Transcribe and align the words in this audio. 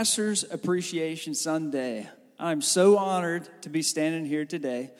Pastor's 0.00 0.44
Appreciation 0.50 1.34
Sunday. 1.34 2.08
I'm 2.38 2.62
so 2.62 2.96
honored 2.96 3.46
to 3.60 3.68
be 3.68 3.82
standing 3.82 4.24
here 4.24 4.46
today. 4.46 4.92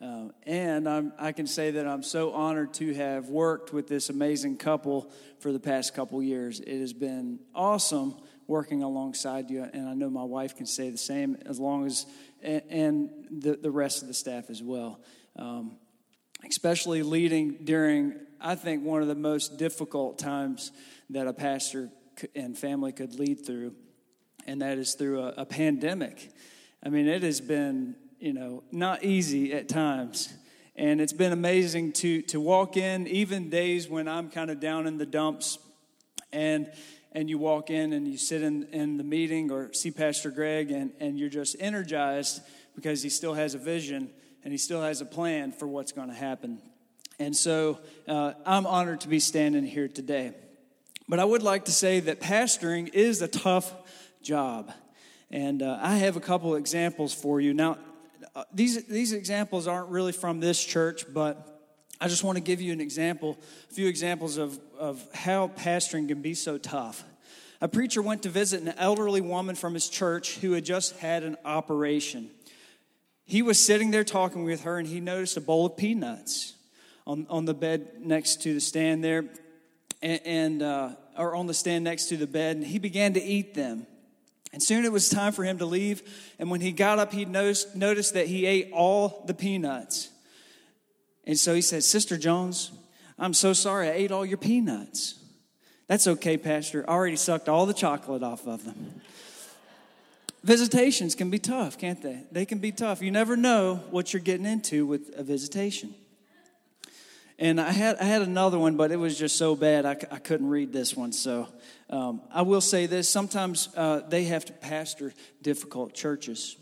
Uh, 0.00 0.28
and 0.46 0.88
I'm, 0.88 1.12
I 1.18 1.32
can 1.32 1.46
say 1.46 1.72
that 1.72 1.86
I'm 1.86 2.02
so 2.02 2.32
honored 2.32 2.72
to 2.74 2.94
have 2.94 3.28
worked 3.28 3.74
with 3.74 3.86
this 3.86 4.08
amazing 4.08 4.56
couple 4.56 5.12
for 5.40 5.52
the 5.52 5.60
past 5.60 5.92
couple 5.92 6.22
years. 6.22 6.60
It 6.60 6.80
has 6.80 6.94
been 6.94 7.38
awesome 7.54 8.16
working 8.46 8.82
alongside 8.82 9.50
you, 9.50 9.62
and 9.62 9.90
I 9.90 9.92
know 9.92 10.08
my 10.08 10.24
wife 10.24 10.56
can 10.56 10.64
say 10.64 10.88
the 10.88 10.96
same 10.96 11.36
as 11.44 11.60
long 11.60 11.84
as, 11.84 12.06
and, 12.42 13.10
the, 13.30 13.56
the 13.56 13.70
rest 13.70 14.00
of 14.00 14.08
the 14.08 14.14
staff 14.14 14.48
as 14.48 14.62
well. 14.62 15.02
Um, 15.38 15.76
especially 16.48 17.02
leading 17.02 17.58
during, 17.64 18.14
I 18.40 18.54
think, 18.54 18.84
one 18.84 19.02
of 19.02 19.08
the 19.08 19.14
most 19.14 19.58
difficult 19.58 20.18
times 20.18 20.72
that 21.10 21.26
a 21.26 21.34
pastor 21.34 21.90
and 22.34 22.56
family 22.56 22.92
could 22.92 23.16
lead 23.16 23.44
through, 23.44 23.74
and 24.46 24.62
that 24.62 24.78
is 24.78 24.94
through 24.94 25.20
a, 25.20 25.34
a 25.38 25.44
pandemic. 25.44 26.30
I 26.82 26.88
mean, 26.88 27.08
it 27.08 27.22
has 27.22 27.40
been, 27.40 27.96
you 28.18 28.32
know, 28.32 28.62
not 28.70 29.04
easy 29.04 29.52
at 29.52 29.68
times. 29.68 30.32
And 30.76 31.00
it's 31.00 31.12
been 31.12 31.32
amazing 31.32 31.92
to, 31.94 32.22
to 32.22 32.40
walk 32.40 32.76
in, 32.76 33.06
even 33.06 33.50
days 33.50 33.88
when 33.88 34.08
I'm 34.08 34.30
kind 34.30 34.50
of 34.50 34.60
down 34.60 34.86
in 34.86 34.98
the 34.98 35.06
dumps, 35.06 35.58
and 36.32 36.70
and 37.16 37.30
you 37.30 37.38
walk 37.38 37.70
in 37.70 37.94
and 37.94 38.06
you 38.06 38.18
sit 38.18 38.42
in, 38.42 38.64
in 38.72 38.98
the 38.98 39.02
meeting 39.02 39.50
or 39.50 39.72
see 39.72 39.90
Pastor 39.90 40.30
Greg, 40.30 40.70
and, 40.70 40.92
and 41.00 41.18
you're 41.18 41.30
just 41.30 41.56
energized 41.58 42.42
because 42.74 43.02
he 43.02 43.08
still 43.08 43.32
has 43.32 43.54
a 43.54 43.58
vision 43.58 44.10
and 44.44 44.52
he 44.52 44.58
still 44.58 44.82
has 44.82 45.00
a 45.00 45.06
plan 45.06 45.50
for 45.50 45.66
what's 45.66 45.92
going 45.92 46.08
to 46.08 46.14
happen. 46.14 46.60
And 47.18 47.34
so 47.34 47.78
uh, 48.06 48.34
I'm 48.44 48.66
honored 48.66 49.00
to 49.00 49.08
be 49.08 49.18
standing 49.18 49.64
here 49.64 49.88
today. 49.88 50.34
But 51.08 51.18
I 51.18 51.24
would 51.24 51.42
like 51.42 51.64
to 51.64 51.72
say 51.72 52.00
that 52.00 52.20
pastoring 52.20 52.92
is 52.92 53.22
a 53.22 53.28
tough 53.28 53.72
job. 54.26 54.72
And 55.30 55.62
uh, 55.62 55.78
I 55.80 55.96
have 55.96 56.16
a 56.16 56.20
couple 56.20 56.56
examples 56.56 57.14
for 57.14 57.40
you. 57.40 57.54
Now, 57.54 57.78
uh, 58.34 58.44
these, 58.52 58.84
these 58.86 59.12
examples 59.12 59.66
aren't 59.66 59.88
really 59.88 60.12
from 60.12 60.40
this 60.40 60.62
church, 60.62 61.04
but 61.12 61.62
I 62.00 62.08
just 62.08 62.24
want 62.24 62.36
to 62.36 62.42
give 62.42 62.60
you 62.60 62.72
an 62.72 62.80
example, 62.80 63.38
a 63.70 63.74
few 63.74 63.88
examples 63.88 64.36
of, 64.36 64.58
of 64.78 65.02
how 65.14 65.48
pastoring 65.48 66.08
can 66.08 66.20
be 66.20 66.34
so 66.34 66.58
tough. 66.58 67.04
A 67.60 67.68
preacher 67.68 68.02
went 68.02 68.24
to 68.24 68.28
visit 68.28 68.62
an 68.62 68.74
elderly 68.76 69.22
woman 69.22 69.54
from 69.54 69.72
his 69.72 69.88
church 69.88 70.36
who 70.38 70.52
had 70.52 70.64
just 70.64 70.96
had 70.98 71.22
an 71.22 71.36
operation. 71.44 72.30
He 73.24 73.42
was 73.42 73.64
sitting 73.64 73.90
there 73.90 74.04
talking 74.04 74.44
with 74.44 74.64
her, 74.64 74.78
and 74.78 74.86
he 74.86 75.00
noticed 75.00 75.36
a 75.36 75.40
bowl 75.40 75.66
of 75.66 75.76
peanuts 75.76 76.54
on, 77.06 77.26
on 77.30 77.44
the 77.44 77.54
bed 77.54 78.00
next 78.00 78.42
to 78.42 78.52
the 78.52 78.60
stand 78.60 79.02
there 79.02 79.24
and, 80.02 80.20
and 80.24 80.62
uh, 80.62 80.90
or 81.16 81.34
on 81.34 81.46
the 81.46 81.54
stand 81.54 81.84
next 81.84 82.06
to 82.06 82.16
the 82.16 82.26
bed, 82.26 82.56
and 82.56 82.66
he 82.66 82.78
began 82.78 83.14
to 83.14 83.22
eat 83.22 83.54
them. 83.54 83.86
And 84.56 84.62
soon 84.62 84.86
it 84.86 84.90
was 84.90 85.10
time 85.10 85.34
for 85.34 85.44
him 85.44 85.58
to 85.58 85.66
leave. 85.66 86.02
And 86.38 86.50
when 86.50 86.62
he 86.62 86.72
got 86.72 86.98
up, 86.98 87.12
he 87.12 87.26
noticed, 87.26 87.74
that 87.74 88.24
he 88.26 88.46
ate 88.46 88.70
all 88.72 89.22
the 89.26 89.34
peanuts. 89.34 90.08
And 91.24 91.38
so 91.38 91.54
he 91.54 91.60
said, 91.60 91.84
Sister 91.84 92.16
Jones, 92.16 92.72
I'm 93.18 93.34
so 93.34 93.52
sorry 93.52 93.88
I 93.88 93.92
ate 93.92 94.10
all 94.10 94.24
your 94.24 94.38
peanuts. 94.38 95.22
That's 95.88 96.06
okay, 96.06 96.38
Pastor. 96.38 96.88
I 96.88 96.94
already 96.94 97.16
sucked 97.16 97.50
all 97.50 97.66
the 97.66 97.74
chocolate 97.74 98.22
off 98.22 98.46
of 98.46 98.64
them. 98.64 99.02
Visitations 100.42 101.14
can 101.14 101.28
be 101.28 101.38
tough, 101.38 101.76
can't 101.76 102.00
they? 102.00 102.22
They 102.32 102.46
can 102.46 102.58
be 102.58 102.72
tough. 102.72 103.02
You 103.02 103.10
never 103.10 103.36
know 103.36 103.84
what 103.90 104.14
you're 104.14 104.22
getting 104.22 104.46
into 104.46 104.86
with 104.86 105.10
a 105.18 105.22
visitation. 105.22 105.94
And 107.38 107.60
I 107.60 107.70
had, 107.70 107.96
I 107.96 108.04
had 108.04 108.22
another 108.22 108.58
one, 108.58 108.76
but 108.76 108.90
it 108.90 108.96
was 108.96 109.18
just 109.18 109.36
so 109.36 109.54
bad 109.54 109.84
I, 109.84 109.96
I 110.10 110.18
couldn't 110.18 110.48
read 110.48 110.72
this 110.72 110.96
one. 110.96 111.12
So 111.12 111.48
um, 111.90 112.22
I 112.32 112.42
will 112.42 112.62
say 112.62 112.86
this 112.86 113.08
sometimes 113.08 113.68
uh, 113.76 114.00
they 114.08 114.24
have 114.24 114.44
to 114.46 114.52
pastor 114.54 115.12
difficult 115.42 115.94
churches. 115.94 116.56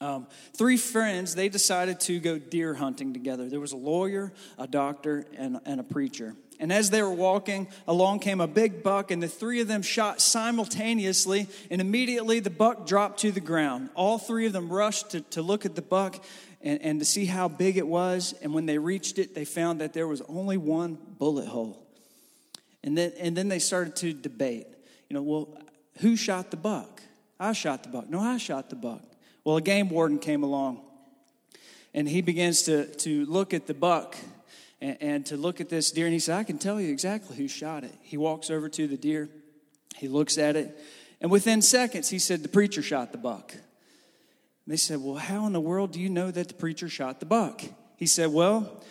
Um, 0.00 0.26
three 0.54 0.76
friends, 0.76 1.34
they 1.34 1.48
decided 1.48 2.00
to 2.00 2.20
go 2.20 2.38
deer 2.38 2.74
hunting 2.74 3.14
together. 3.14 3.48
There 3.48 3.60
was 3.60 3.72
a 3.72 3.78
lawyer, 3.78 4.32
a 4.58 4.66
doctor, 4.66 5.24
and, 5.36 5.58
and 5.64 5.80
a 5.80 5.84
preacher. 5.84 6.36
And 6.58 6.72
as 6.72 6.90
they 6.90 7.02
were 7.02 7.12
walking, 7.12 7.68
along 7.86 8.20
came 8.20 8.40
a 8.40 8.46
big 8.46 8.82
buck, 8.82 9.10
and 9.10 9.22
the 9.22 9.28
three 9.28 9.60
of 9.60 9.68
them 9.68 9.82
shot 9.82 10.20
simultaneously, 10.20 11.48
and 11.70 11.80
immediately 11.80 12.40
the 12.40 12.50
buck 12.50 12.86
dropped 12.86 13.20
to 13.20 13.32
the 13.32 13.40
ground. 13.40 13.90
All 13.94 14.18
three 14.18 14.46
of 14.46 14.52
them 14.52 14.70
rushed 14.70 15.10
to, 15.10 15.20
to 15.20 15.42
look 15.42 15.66
at 15.66 15.74
the 15.74 15.82
buck, 15.82 16.22
and, 16.66 16.82
and 16.82 16.98
to 16.98 17.04
see 17.04 17.26
how 17.26 17.46
big 17.46 17.76
it 17.76 17.86
was. 17.86 18.34
And 18.42 18.52
when 18.52 18.66
they 18.66 18.76
reached 18.76 19.20
it, 19.20 19.36
they 19.36 19.44
found 19.44 19.80
that 19.80 19.92
there 19.92 20.08
was 20.08 20.20
only 20.22 20.56
one 20.56 20.98
bullet 21.16 21.46
hole. 21.46 21.86
And 22.82 22.98
then, 22.98 23.12
and 23.20 23.36
then 23.36 23.48
they 23.48 23.60
started 23.60 23.94
to 23.96 24.12
debate. 24.12 24.66
You 25.08 25.14
know, 25.14 25.22
well, 25.22 25.48
who 26.00 26.16
shot 26.16 26.50
the 26.50 26.56
buck? 26.56 27.02
I 27.38 27.52
shot 27.52 27.84
the 27.84 27.88
buck. 27.88 28.10
No, 28.10 28.18
I 28.18 28.38
shot 28.38 28.68
the 28.68 28.74
buck. 28.74 29.02
Well, 29.44 29.56
a 29.56 29.60
game 29.62 29.88
warden 29.88 30.18
came 30.18 30.42
along 30.42 30.80
and 31.94 32.08
he 32.08 32.20
begins 32.20 32.64
to, 32.64 32.86
to 32.96 33.24
look 33.26 33.54
at 33.54 33.68
the 33.68 33.74
buck 33.74 34.16
and, 34.80 34.96
and, 35.00 35.26
to 35.26 35.36
look 35.36 35.60
at 35.60 35.68
this 35.68 35.92
deer. 35.92 36.06
And 36.06 36.12
he 36.12 36.18
said, 36.18 36.36
I 36.36 36.42
can 36.42 36.58
tell 36.58 36.80
you 36.80 36.90
exactly 36.90 37.36
who 37.36 37.46
shot 37.46 37.84
it. 37.84 37.94
He 38.02 38.16
walks 38.16 38.50
over 38.50 38.68
to 38.70 38.88
the 38.88 38.96
deer, 38.96 39.28
he 39.96 40.08
looks 40.08 40.36
at 40.36 40.56
it, 40.56 40.76
and 41.20 41.30
within 41.30 41.62
seconds, 41.62 42.10
he 42.10 42.18
said, 42.18 42.42
The 42.42 42.48
preacher 42.48 42.82
shot 42.82 43.12
the 43.12 43.18
buck. 43.18 43.54
They 44.66 44.76
said, 44.76 45.00
Well, 45.00 45.16
how 45.16 45.46
in 45.46 45.52
the 45.52 45.60
world 45.60 45.92
do 45.92 46.00
you 46.00 46.10
know 46.10 46.30
that 46.30 46.48
the 46.48 46.54
preacher 46.54 46.88
shot 46.88 47.20
the 47.20 47.26
buck? 47.26 47.62
He 47.96 48.06
said, 48.06 48.32
Well, 48.32 48.82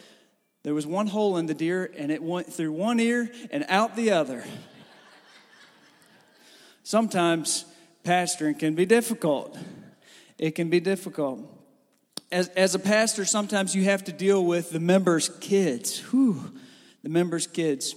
there 0.63 0.73
was 0.73 0.87
one 0.87 1.07
hole 1.07 1.37
in 1.37 1.45
the 1.45 1.53
deer, 1.53 1.91
and 1.97 2.11
it 2.11 2.23
went 2.23 2.51
through 2.51 2.71
one 2.71 2.99
ear 2.99 3.29
and 3.51 3.65
out 3.67 3.95
the 3.95 4.11
other. 4.11 4.43
Sometimes 6.83 7.65
pastoring 8.03 8.57
can 8.57 8.75
be 8.75 8.85
difficult. 8.85 9.57
It 10.37 10.51
can 10.51 10.69
be 10.69 10.79
difficult. 10.79 11.51
As, 12.31 12.47
as 12.49 12.73
a 12.73 12.79
pastor, 12.79 13.25
sometimes 13.25 13.75
you 13.75 13.83
have 13.83 14.03
to 14.05 14.11
deal 14.11 14.43
with 14.43 14.71
the 14.71 14.79
members' 14.79 15.29
kids. 15.39 15.99
Whew, 16.11 16.51
the 17.03 17.09
members' 17.09 17.47
kids. 17.47 17.95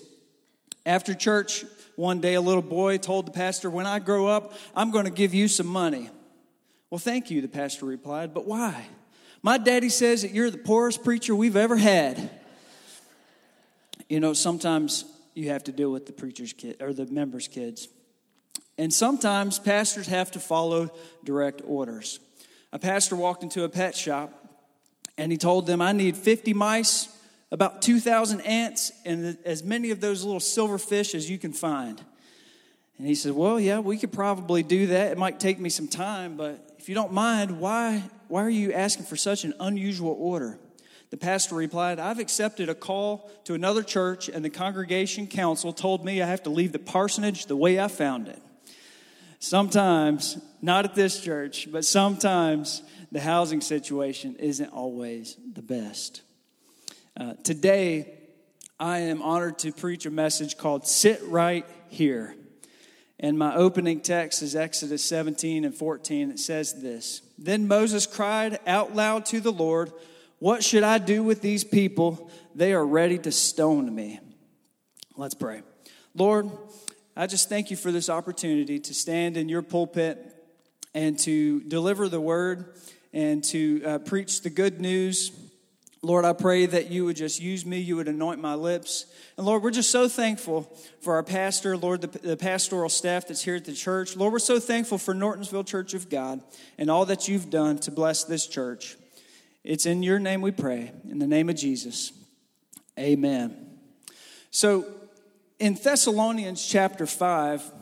After 0.85 1.15
church, 1.15 1.65
one 1.97 2.21
day 2.21 2.35
a 2.35 2.41
little 2.41 2.63
boy 2.63 2.99
told 2.99 3.27
the 3.27 3.33
pastor, 3.33 3.71
When 3.71 3.87
I 3.87 3.99
grow 3.99 4.27
up, 4.27 4.53
I'm 4.75 4.91
going 4.91 5.05
to 5.05 5.11
give 5.11 5.33
you 5.33 5.49
some 5.49 5.67
money. 5.67 6.11
Well, 6.91 6.99
thank 6.99 7.31
you, 7.31 7.41
the 7.41 7.49
pastor 7.49 7.87
replied, 7.87 8.33
but 8.33 8.47
why? 8.47 8.87
My 9.43 9.59
daddy 9.59 9.89
says 9.89 10.23
that 10.23 10.33
you're 10.33 10.51
the 10.51 10.59
poorest 10.59 11.05
preacher 11.05 11.35
we've 11.35 11.57
ever 11.57 11.77
had. 11.77 12.31
You 14.09 14.21
know, 14.21 14.33
sometimes 14.33 15.05
you 15.35 15.51
have 15.51 15.65
to 15.65 15.73
deal 15.73 15.93
with 15.93 16.07
the 16.07 16.13
preacher's 16.13 16.53
kid 16.53 16.77
or 16.81 16.93
the 16.93 17.07
members' 17.07 17.47
kids. 17.47 17.89
And 18.79 18.93
sometimes 18.93 19.59
pastors 19.59 20.07
have 20.07 20.31
to 20.33 20.41
follow 20.41 20.91
direct 21.25 21.63
orders. 21.67 22.21
A 22.73 22.79
pastor 22.79 23.17
walked 23.17 23.43
into 23.43 23.65
a 23.65 23.69
pet 23.69 23.95
shop 23.95 24.33
and 25.17 25.31
he 25.31 25.39
told 25.39 25.67
them, 25.67 25.83
I 25.83 25.93
need 25.93 26.17
50 26.17 26.55
mice, 26.55 27.09
about 27.51 27.83
2,000 27.83 28.41
ants, 28.43 28.93
and 29.05 29.37
as 29.45 29.65
many 29.65 29.91
of 29.91 30.01
those 30.01 30.23
little 30.23 30.41
silver 30.41 30.79
fish 30.79 31.15
as 31.15 31.29
you 31.29 31.39
can 31.39 31.53
find. 31.53 32.01
And 32.99 33.07
he 33.07 33.15
said, 33.15 33.33
Well, 33.33 33.59
yeah, 33.59 33.79
we 33.81 33.97
could 33.97 34.13
probably 34.13 34.63
do 34.63 34.89
that. 34.89 35.13
It 35.13 35.19
might 35.19 35.41
take 35.41 35.59
me 35.59 35.71
some 35.71 35.89
time, 35.89 36.37
but 36.37 36.68
if 36.79 36.89
you 36.89 36.95
don't 36.95 37.13
mind, 37.13 37.61
why, 37.61 38.03
why 38.29 38.43
are 38.45 38.51
you 38.51 38.73
asking 38.73 39.07
for 39.07 39.17
such 39.17 39.45
an 39.45 39.55
unusual 39.61 40.17
order? 40.19 40.59
The 41.11 41.17
pastor 41.17 41.55
replied, 41.55 41.99
I've 41.99 42.19
accepted 42.19 42.69
a 42.69 42.75
call 42.75 43.31
to 43.45 43.55
another 43.55 43.83
church, 43.83 44.29
and 44.29 44.45
the 44.45 44.51
congregation 44.51 45.27
council 45.27 45.73
told 45.73 46.05
me 46.05 46.23
I 46.23 46.27
have 46.27 46.43
to 46.45 46.51
leave 46.51 46.73
the 46.73 46.79
parsonage 46.79 47.47
the 47.47 47.57
way 47.57 47.81
I 47.81 47.89
found 47.89 48.29
it. 48.29 48.41
Sometimes, 49.41 50.39
not 50.61 50.85
at 50.85 50.95
this 50.95 51.21
church, 51.21 51.69
but 51.71 51.85
sometimes 51.85 52.83
the 53.11 53.21
housing 53.21 53.61
situation 53.61 54.37
isn't 54.37 54.69
always 54.69 55.37
the 55.55 55.63
best. 55.63 56.23
Uh, 57.17 57.35
today, 57.43 58.15
I 58.79 58.99
am 58.99 59.23
honored 59.23 59.59
to 59.61 59.73
preach 59.73 60.07
a 60.07 60.11
message 60.11 60.59
called 60.59 60.87
Sit 60.87 61.21
Right 61.25 61.67
Here. 61.89 62.35
And 63.21 63.39
my 63.39 63.55
opening 63.55 64.01
text 64.01 64.43
is 64.43 64.55
Exodus 64.55 65.03
17 65.05 65.65
and 65.65 65.75
14. 65.75 66.31
It 66.31 66.39
says 66.39 66.81
this 66.81 67.23
Then 67.37 67.67
Moses 67.67 68.07
cried 68.07 68.61
out 68.67 68.95
loud 68.95 69.27
to 69.27 69.41
the 69.41 69.53
Lord, 69.53 69.93
What 70.39 70.63
should 70.63 70.85
I 70.85 70.99
do 70.99 71.23
with 71.23 71.41
these 71.41 71.65
people? 71.65 72.31
They 72.55 72.73
are 72.73 72.87
ready 72.87 73.19
to 73.19 73.33
stone 73.33 73.93
me. 73.93 74.21
Let's 75.17 75.35
pray. 75.35 75.63
Lord, 76.15 76.51
I 77.17 77.27
just 77.27 77.49
thank 77.49 77.71
you 77.71 77.77
for 77.77 77.91
this 77.91 78.09
opportunity 78.09 78.79
to 78.79 78.95
stand 78.95 79.37
in 79.37 79.49
your 79.49 79.63
pulpit 79.63 80.35
and 80.95 81.19
to 81.21 81.61
deliver 81.63 82.09
the 82.09 82.21
word 82.21 82.75
and 83.13 83.43
to 83.43 83.83
uh, 83.85 83.99
preach 83.99 84.43
the 84.43 84.51
good 84.51 84.81
news 84.81 85.33
Lord, 86.01 86.25
I 86.25 86.33
pray 86.33 86.67
that 86.67 86.91
you 86.91 87.05
would 87.07 87.17
just 87.17 87.41
use 87.41 87.67
me, 87.67 87.79
you 87.79 87.97
would 87.97 88.07
anoint 88.07 88.41
my 88.41 88.55
lips. 88.55 89.07
And 89.37 89.45
Lord, 89.45 89.65
we're 89.65 89.73
just 89.73 89.91
so 89.91 90.09
thankful 90.09 90.73
for 91.01 91.15
our 91.15 91.25
pastor, 91.25 91.77
Lord, 91.77 92.03
the, 92.03 92.19
the, 92.19 92.37
pastoral 92.37 92.89
staff 92.89 93.27
that's 93.27 93.43
here 93.43 93.57
at 93.57 93.65
the 93.65 93.73
church. 93.73 94.17
Lord, 94.17 94.33
we're 94.33 94.39
so 94.39 94.61
thankful 94.61 94.99
for 94.99 95.13
Nortonsville 95.13 95.65
Church 95.65 95.95
of 95.95 96.09
God 96.09 96.41
and 96.79 96.89
all 96.89 97.05
that 97.07 97.27
you've 97.27 97.51
done 97.51 97.79
to 97.81 97.91
bless 97.91 98.23
this 98.23 98.47
church. 98.47 98.97
It's 99.65 99.87
in 99.87 100.05
your 100.05 100.21
name 100.21 100.41
we 100.41 100.53
pray, 100.53 100.93
in 101.11 101.19
the 101.19 101.27
name 101.27 101.49
of 101.49 101.57
Jesus. 101.57 102.13
Amen. 102.97 103.79
So, 104.51 104.87
in 105.59 105.75
Thessalonians 105.75 106.65
chapter 106.65 107.07
5, 107.07 107.73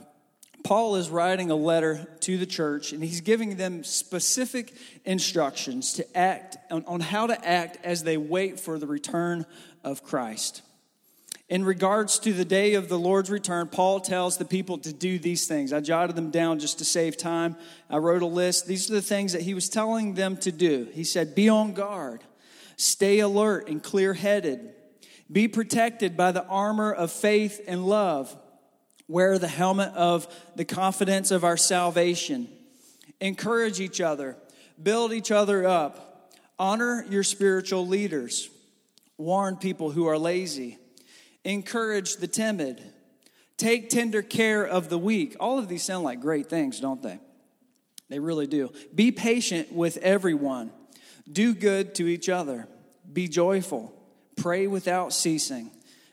Paul 0.67 0.97
is 0.97 1.11
writing 1.11 1.53
a 1.53 1.55
letter 1.55 2.09
to 2.23 2.37
the 2.39 2.45
church 2.45 2.93
and 2.93 3.01
he's 3.01 3.21
giving 3.21 3.55
them 3.55 3.85
specific 3.85 4.75
instructions 5.05 5.93
to 5.93 6.19
act 6.19 6.57
on, 6.73 6.85
on, 6.87 6.99
how 6.99 7.29
to 7.29 7.49
act 7.49 7.79
as 7.85 8.03
they 8.03 8.17
wait 8.17 8.59
for 8.59 8.77
the 8.77 8.87
return 8.89 9.47
of 9.85 10.03
Christ. 10.03 10.63
In 11.49 11.65
regards 11.65 12.19
to 12.19 12.33
the 12.33 12.45
day 12.45 12.75
of 12.75 12.89
the 12.89 12.99
Lord's 12.99 13.31
return, 13.31 13.69
Paul 13.69 14.01
tells 14.01 14.39
the 14.39 14.45
people 14.45 14.79
to 14.79 14.93
do 14.93 15.21
these 15.21 15.47
things. 15.47 15.73
I 15.73 15.79
jotted 15.79 16.17
them 16.17 16.33
down 16.33 16.59
just 16.59 16.79
to 16.79 16.85
save 16.85 17.17
time. 17.17 17.55
I 17.89 17.99
wrote 17.99 18.23
a 18.23 18.27
list. 18.27 18.67
These 18.67 18.91
are 18.91 18.95
the 18.95 19.03
things 19.03 19.35
that 19.35 19.43
he 19.43 19.55
was 19.55 19.69
telling 19.69 20.15
them 20.15 20.37
to 20.39 20.51
do. 20.51 20.89
He 20.93 21.05
said, 21.05 21.37
Be 21.37 21.49
on 21.49 21.75
guard, 21.75 22.25
stay 22.77 23.21
alert 23.21 23.69
and 23.69 23.81
clear 23.81 24.15
headed, 24.15 24.75
be 25.31 25.47
protected 25.47 26.17
by 26.17 26.33
the 26.33 26.45
armor 26.45 26.93
of 26.93 27.13
faith 27.13 27.61
and 27.69 27.87
love, 27.87 28.37
wear 29.09 29.39
the 29.39 29.49
helmet 29.49 29.93
of 29.95 30.27
the 30.57 30.65
confidence 30.65 31.31
of 31.31 31.45
our 31.45 31.57
salvation, 31.57 32.49
encourage 33.21 33.81
each 33.81 34.01
other, 34.01 34.37
build 34.83 35.13
each 35.13 35.31
other 35.31 35.67
up, 35.67 36.33
honor 36.59 37.05
your 37.09 37.23
spiritual 37.23 37.87
leaders, 37.87 38.51
warn 39.19 39.57
people 39.57 39.91
who 39.91 40.07
are 40.07 40.19
lazy. 40.19 40.79
Encourage 41.45 42.17
the 42.17 42.27
timid, 42.27 42.83
take 43.57 43.89
tender 43.89 44.21
care 44.21 44.67
of 44.67 44.89
the 44.89 44.99
weak. 44.99 45.37
All 45.39 45.61
of 45.61 45.69
these 45.69 45.85
sound 45.85 46.03
like 46.03 46.21
great 46.21 46.49
things, 46.49 46.81
don't 46.81 47.01
they? 47.01 47.21
They 48.09 48.19
really 48.19 48.49
do. 48.49 48.73
Be 48.95 49.13
patient 49.13 49.73
with 49.73 49.97
everyone, 49.99 50.73
do 51.31 51.55
good 51.55 51.95
to 51.97 52.09
each 52.09 52.29
other, 52.29 52.67
be 53.13 53.29
joyful, 53.29 53.93
pray 54.37 54.67
without 54.67 55.13
ceasing, 55.13 55.71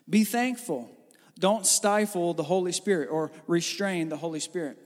be 0.08 0.24
thankful. 0.24 0.90
Don't 1.40 1.66
stifle 1.66 2.34
the 2.34 2.44
Holy 2.44 2.72
Spirit 2.72 3.10
or 3.10 3.32
restrain 3.48 4.10
the 4.10 4.18
Holy 4.18 4.40
Spirit. 4.40 4.78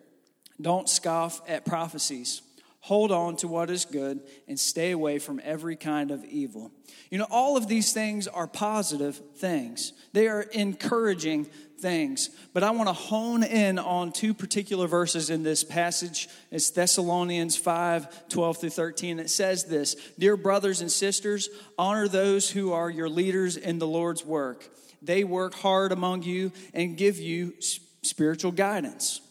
Don't 0.59 0.89
scoff 0.89 1.41
at 1.47 1.65
prophecies. 1.65 2.41
Hold 2.81 3.11
on 3.11 3.35
to 3.37 3.47
what 3.47 3.69
is 3.69 3.83
good 3.83 4.21
and 4.47 4.57
stay 4.57 4.91
away 4.91 5.19
from 5.19 5.41
every 5.43 5.75
kind 5.75 6.09
of 6.09 6.23
evil. 6.23 6.71
You 7.11 7.17
know, 7.17 7.27
all 7.29 7.57
of 7.57 7.67
these 7.67 7.91
things 7.91 8.27
are 8.27 8.47
positive 8.47 9.21
things, 9.35 9.93
they 10.13 10.27
are 10.27 10.43
encouraging 10.43 11.49
things. 11.79 12.29
But 12.53 12.63
I 12.63 12.71
want 12.71 12.87
to 12.87 12.93
hone 12.93 13.43
in 13.43 13.77
on 13.77 14.11
two 14.11 14.33
particular 14.33 14.87
verses 14.87 15.29
in 15.29 15.43
this 15.43 15.63
passage. 15.63 16.27
It's 16.49 16.69
Thessalonians 16.69 17.55
5 17.57 18.29
12 18.29 18.57
through 18.57 18.69
13. 18.69 19.19
It 19.19 19.29
says 19.29 19.65
this 19.65 19.95
Dear 20.17 20.37
brothers 20.37 20.81
and 20.81 20.91
sisters, 20.91 21.49
honor 21.77 22.07
those 22.07 22.49
who 22.49 22.71
are 22.71 22.89
your 22.89 23.09
leaders 23.09 23.57
in 23.57 23.79
the 23.79 23.87
Lord's 23.87 24.25
work. 24.25 24.69
They 25.01 25.23
work 25.23 25.53
hard 25.55 25.91
among 25.91 26.23
you 26.23 26.51
and 26.73 26.97
give 26.97 27.17
you 27.17 27.53
spiritual 28.01 28.51
guidance. 28.51 29.21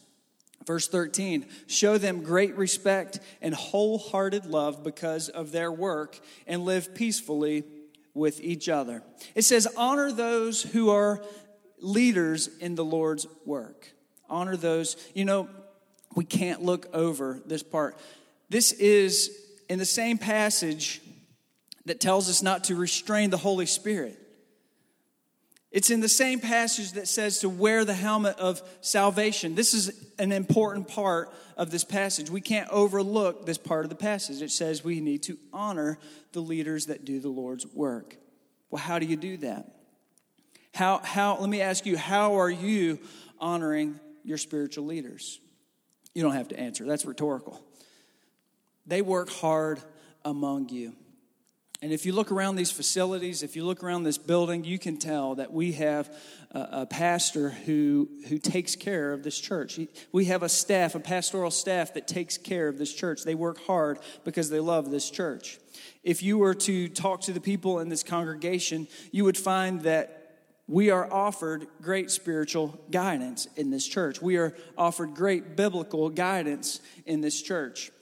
Verse 0.66 0.88
13, 0.88 1.46
show 1.68 1.96
them 1.96 2.22
great 2.22 2.56
respect 2.56 3.20
and 3.40 3.54
wholehearted 3.54 4.46
love 4.46 4.82
because 4.82 5.28
of 5.28 5.52
their 5.52 5.70
work 5.70 6.18
and 6.46 6.64
live 6.64 6.92
peacefully 6.94 7.62
with 8.14 8.40
each 8.40 8.68
other. 8.68 9.02
It 9.36 9.42
says, 9.42 9.68
honor 9.76 10.10
those 10.10 10.62
who 10.62 10.90
are 10.90 11.22
leaders 11.78 12.48
in 12.58 12.74
the 12.74 12.84
Lord's 12.84 13.26
work. 13.44 13.92
Honor 14.28 14.56
those, 14.56 14.96
you 15.14 15.24
know, 15.24 15.48
we 16.16 16.24
can't 16.24 16.62
look 16.62 16.88
over 16.92 17.40
this 17.46 17.62
part. 17.62 17.96
This 18.48 18.72
is 18.72 19.30
in 19.68 19.78
the 19.78 19.84
same 19.84 20.18
passage 20.18 21.00
that 21.84 22.00
tells 22.00 22.28
us 22.28 22.42
not 22.42 22.64
to 22.64 22.74
restrain 22.74 23.30
the 23.30 23.36
Holy 23.36 23.66
Spirit. 23.66 24.18
It's 25.72 25.90
in 25.90 26.00
the 26.00 26.08
same 26.08 26.40
passage 26.40 26.92
that 26.92 27.08
says 27.08 27.40
to 27.40 27.48
wear 27.48 27.84
the 27.84 27.94
helmet 27.94 28.38
of 28.38 28.62
salvation. 28.80 29.54
This 29.54 29.74
is 29.74 30.06
an 30.18 30.32
important 30.32 30.88
part 30.88 31.32
of 31.56 31.70
this 31.70 31.84
passage. 31.84 32.30
We 32.30 32.40
can't 32.40 32.68
overlook 32.70 33.46
this 33.46 33.58
part 33.58 33.84
of 33.84 33.90
the 33.90 33.96
passage. 33.96 34.42
It 34.42 34.50
says 34.50 34.84
we 34.84 35.00
need 35.00 35.22
to 35.24 35.38
honor 35.52 35.98
the 36.32 36.40
leaders 36.40 36.86
that 36.86 37.04
do 37.04 37.20
the 37.20 37.28
Lord's 37.28 37.66
work. 37.66 38.16
Well, 38.70 38.82
how 38.82 38.98
do 38.98 39.06
you 39.06 39.16
do 39.16 39.36
that? 39.38 39.72
How, 40.74 40.98
how, 40.98 41.38
let 41.38 41.48
me 41.48 41.60
ask 41.60 41.86
you, 41.86 41.96
how 41.96 42.38
are 42.38 42.50
you 42.50 42.98
honoring 43.38 43.98
your 44.24 44.38
spiritual 44.38 44.84
leaders? 44.84 45.40
You 46.14 46.22
don't 46.22 46.34
have 46.34 46.48
to 46.48 46.58
answer, 46.58 46.84
that's 46.84 47.04
rhetorical. 47.04 47.62
They 48.86 49.02
work 49.02 49.30
hard 49.30 49.80
among 50.24 50.68
you. 50.68 50.94
And 51.82 51.92
if 51.92 52.06
you 52.06 52.12
look 52.12 52.32
around 52.32 52.56
these 52.56 52.70
facilities, 52.70 53.42
if 53.42 53.54
you 53.54 53.64
look 53.64 53.82
around 53.82 54.04
this 54.04 54.16
building, 54.16 54.64
you 54.64 54.78
can 54.78 54.96
tell 54.96 55.34
that 55.34 55.52
we 55.52 55.72
have 55.72 56.10
a, 56.50 56.68
a 56.72 56.86
pastor 56.86 57.50
who, 57.50 58.08
who 58.28 58.38
takes 58.38 58.74
care 58.76 59.12
of 59.12 59.22
this 59.22 59.38
church. 59.38 59.78
We 60.10 60.24
have 60.26 60.42
a 60.42 60.48
staff, 60.48 60.94
a 60.94 61.00
pastoral 61.00 61.50
staff 61.50 61.92
that 61.94 62.08
takes 62.08 62.38
care 62.38 62.68
of 62.68 62.78
this 62.78 62.92
church. 62.94 63.24
They 63.24 63.34
work 63.34 63.58
hard 63.66 63.98
because 64.24 64.48
they 64.48 64.60
love 64.60 64.90
this 64.90 65.10
church. 65.10 65.58
If 66.02 66.22
you 66.22 66.38
were 66.38 66.54
to 66.54 66.88
talk 66.88 67.22
to 67.22 67.32
the 67.32 67.40
people 67.40 67.80
in 67.80 67.90
this 67.90 68.02
congregation, 68.02 68.88
you 69.12 69.24
would 69.24 69.36
find 69.36 69.82
that 69.82 70.22
we 70.68 70.90
are 70.90 71.12
offered 71.12 71.66
great 71.82 72.10
spiritual 72.10 72.80
guidance 72.90 73.46
in 73.54 73.70
this 73.70 73.86
church. 73.86 74.20
We 74.22 74.36
are 74.36 74.56
offered 74.78 75.14
great 75.14 75.56
biblical 75.56 76.08
guidance 76.08 76.80
in 77.04 77.20
this 77.20 77.40
church. 77.40 77.92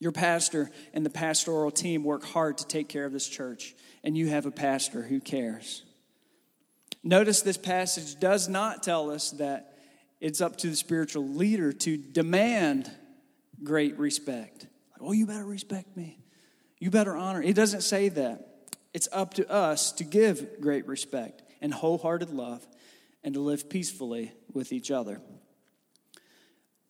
Your 0.00 0.12
pastor 0.12 0.70
and 0.92 1.04
the 1.04 1.10
pastoral 1.10 1.70
team 1.70 2.04
work 2.04 2.24
hard 2.24 2.58
to 2.58 2.66
take 2.66 2.88
care 2.88 3.04
of 3.04 3.12
this 3.12 3.28
church, 3.28 3.74
and 4.02 4.16
you 4.16 4.28
have 4.28 4.46
a 4.46 4.50
pastor 4.50 5.02
who 5.02 5.20
cares. 5.20 5.82
Notice 7.02 7.42
this 7.42 7.58
passage 7.58 8.18
does 8.18 8.48
not 8.48 8.82
tell 8.82 9.10
us 9.10 9.30
that 9.32 9.78
it's 10.20 10.40
up 10.40 10.56
to 10.58 10.68
the 10.68 10.76
spiritual 10.76 11.28
leader 11.28 11.72
to 11.72 11.96
demand 11.96 12.90
great 13.62 13.98
respect. 13.98 14.66
oh, 15.00 15.12
you 15.12 15.26
better 15.26 15.44
respect 15.44 15.96
me. 15.96 16.18
You 16.78 16.90
better 16.90 17.16
honor. 17.16 17.42
It 17.42 17.54
doesn't 17.54 17.82
say 17.82 18.08
that. 18.10 18.68
It's 18.94 19.08
up 19.12 19.34
to 19.34 19.50
us 19.50 19.92
to 19.92 20.04
give 20.04 20.60
great 20.60 20.86
respect 20.86 21.42
and 21.60 21.74
wholehearted 21.74 22.30
love 22.30 22.66
and 23.22 23.34
to 23.34 23.40
live 23.40 23.68
peacefully 23.68 24.32
with 24.52 24.72
each 24.72 24.90
other. 24.90 25.20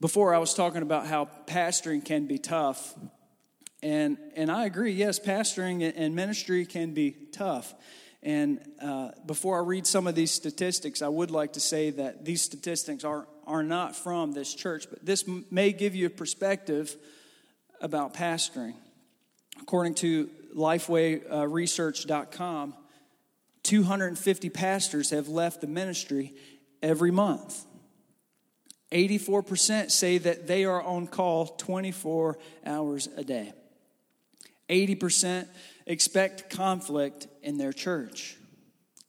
Before 0.05 0.35
I 0.35 0.39
was 0.39 0.53
talking 0.53 0.83
about 0.83 1.06
how 1.06 1.31
pastoring 1.47 2.05
can 2.05 2.27
be 2.27 2.37
tough. 2.37 2.95
And, 3.83 4.19
and 4.37 4.53
I 4.53 4.67
agree, 4.67 4.93
yes, 4.93 5.19
pastoring 5.19 5.91
and 5.97 6.15
ministry 6.15 6.67
can 6.67 6.93
be 6.93 7.12
tough. 7.33 7.73
And 8.23 8.61
uh, 8.83 9.12
before 9.25 9.57
I 9.57 9.62
read 9.64 9.87
some 9.87 10.07
of 10.07 10.14
these 10.14 10.31
statistics, 10.31 11.00
I 11.00 11.09
would 11.09 11.31
like 11.31 11.55
to 11.55 11.61
say 11.61 11.88
that 11.88 12.23
these 12.23 12.43
statistics 12.43 13.02
are, 13.02 13.26
are 13.47 13.62
not 13.62 13.97
from 13.97 14.33
this 14.33 14.55
church, 14.55 14.88
but 14.90 15.07
this 15.07 15.25
m- 15.26 15.47
may 15.50 15.73
give 15.73 15.95
you 15.95 16.05
a 16.05 16.11
perspective 16.11 16.95
about 17.81 18.12
pastoring. 18.12 18.75
According 19.62 19.95
to 19.95 20.28
LifewayResearch.com, 20.55 22.75
250 23.62 24.50
pastors 24.50 25.09
have 25.09 25.28
left 25.28 25.62
the 25.62 25.67
ministry 25.67 26.35
every 26.83 27.11
month. 27.11 27.64
84% 28.93 29.91
say 29.91 30.19
that 30.19 30.47
they 30.47 30.64
are 30.64 30.83
on 30.83 31.07
call 31.07 31.47
24 31.47 32.38
hours 32.64 33.09
a 33.17 33.25
day. 33.25 33.53
80% 34.69 35.49
expect 35.87 36.50
conflict 36.50 37.26
in 37.43 37.59
their 37.59 37.73
church. 37.73 38.37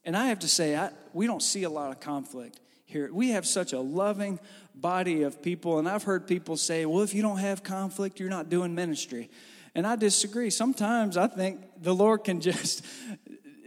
And 0.04 0.16
I 0.16 0.26
have 0.26 0.40
to 0.40 0.48
say, 0.48 0.76
I, 0.76 0.90
we 1.12 1.26
don't 1.26 1.42
see 1.42 1.64
a 1.64 1.70
lot 1.70 1.90
of 1.90 2.00
conflict 2.00 2.60
here. 2.84 3.10
We 3.12 3.30
have 3.30 3.46
such 3.46 3.72
a 3.72 3.80
loving 3.80 4.38
body 4.74 5.22
of 5.22 5.42
people, 5.42 5.78
and 5.78 5.88
I've 5.88 6.04
heard 6.04 6.26
people 6.26 6.56
say, 6.56 6.86
well, 6.86 7.02
if 7.02 7.14
you 7.14 7.22
don't 7.22 7.38
have 7.38 7.62
conflict, 7.62 8.20
you're 8.20 8.28
not 8.28 8.48
doing 8.48 8.74
ministry. 8.74 9.30
And 9.74 9.86
I 9.86 9.96
disagree. 9.96 10.50
Sometimes 10.50 11.16
I 11.16 11.26
think 11.26 11.60
the 11.82 11.94
Lord 11.94 12.24
can 12.24 12.40
just 12.52 12.84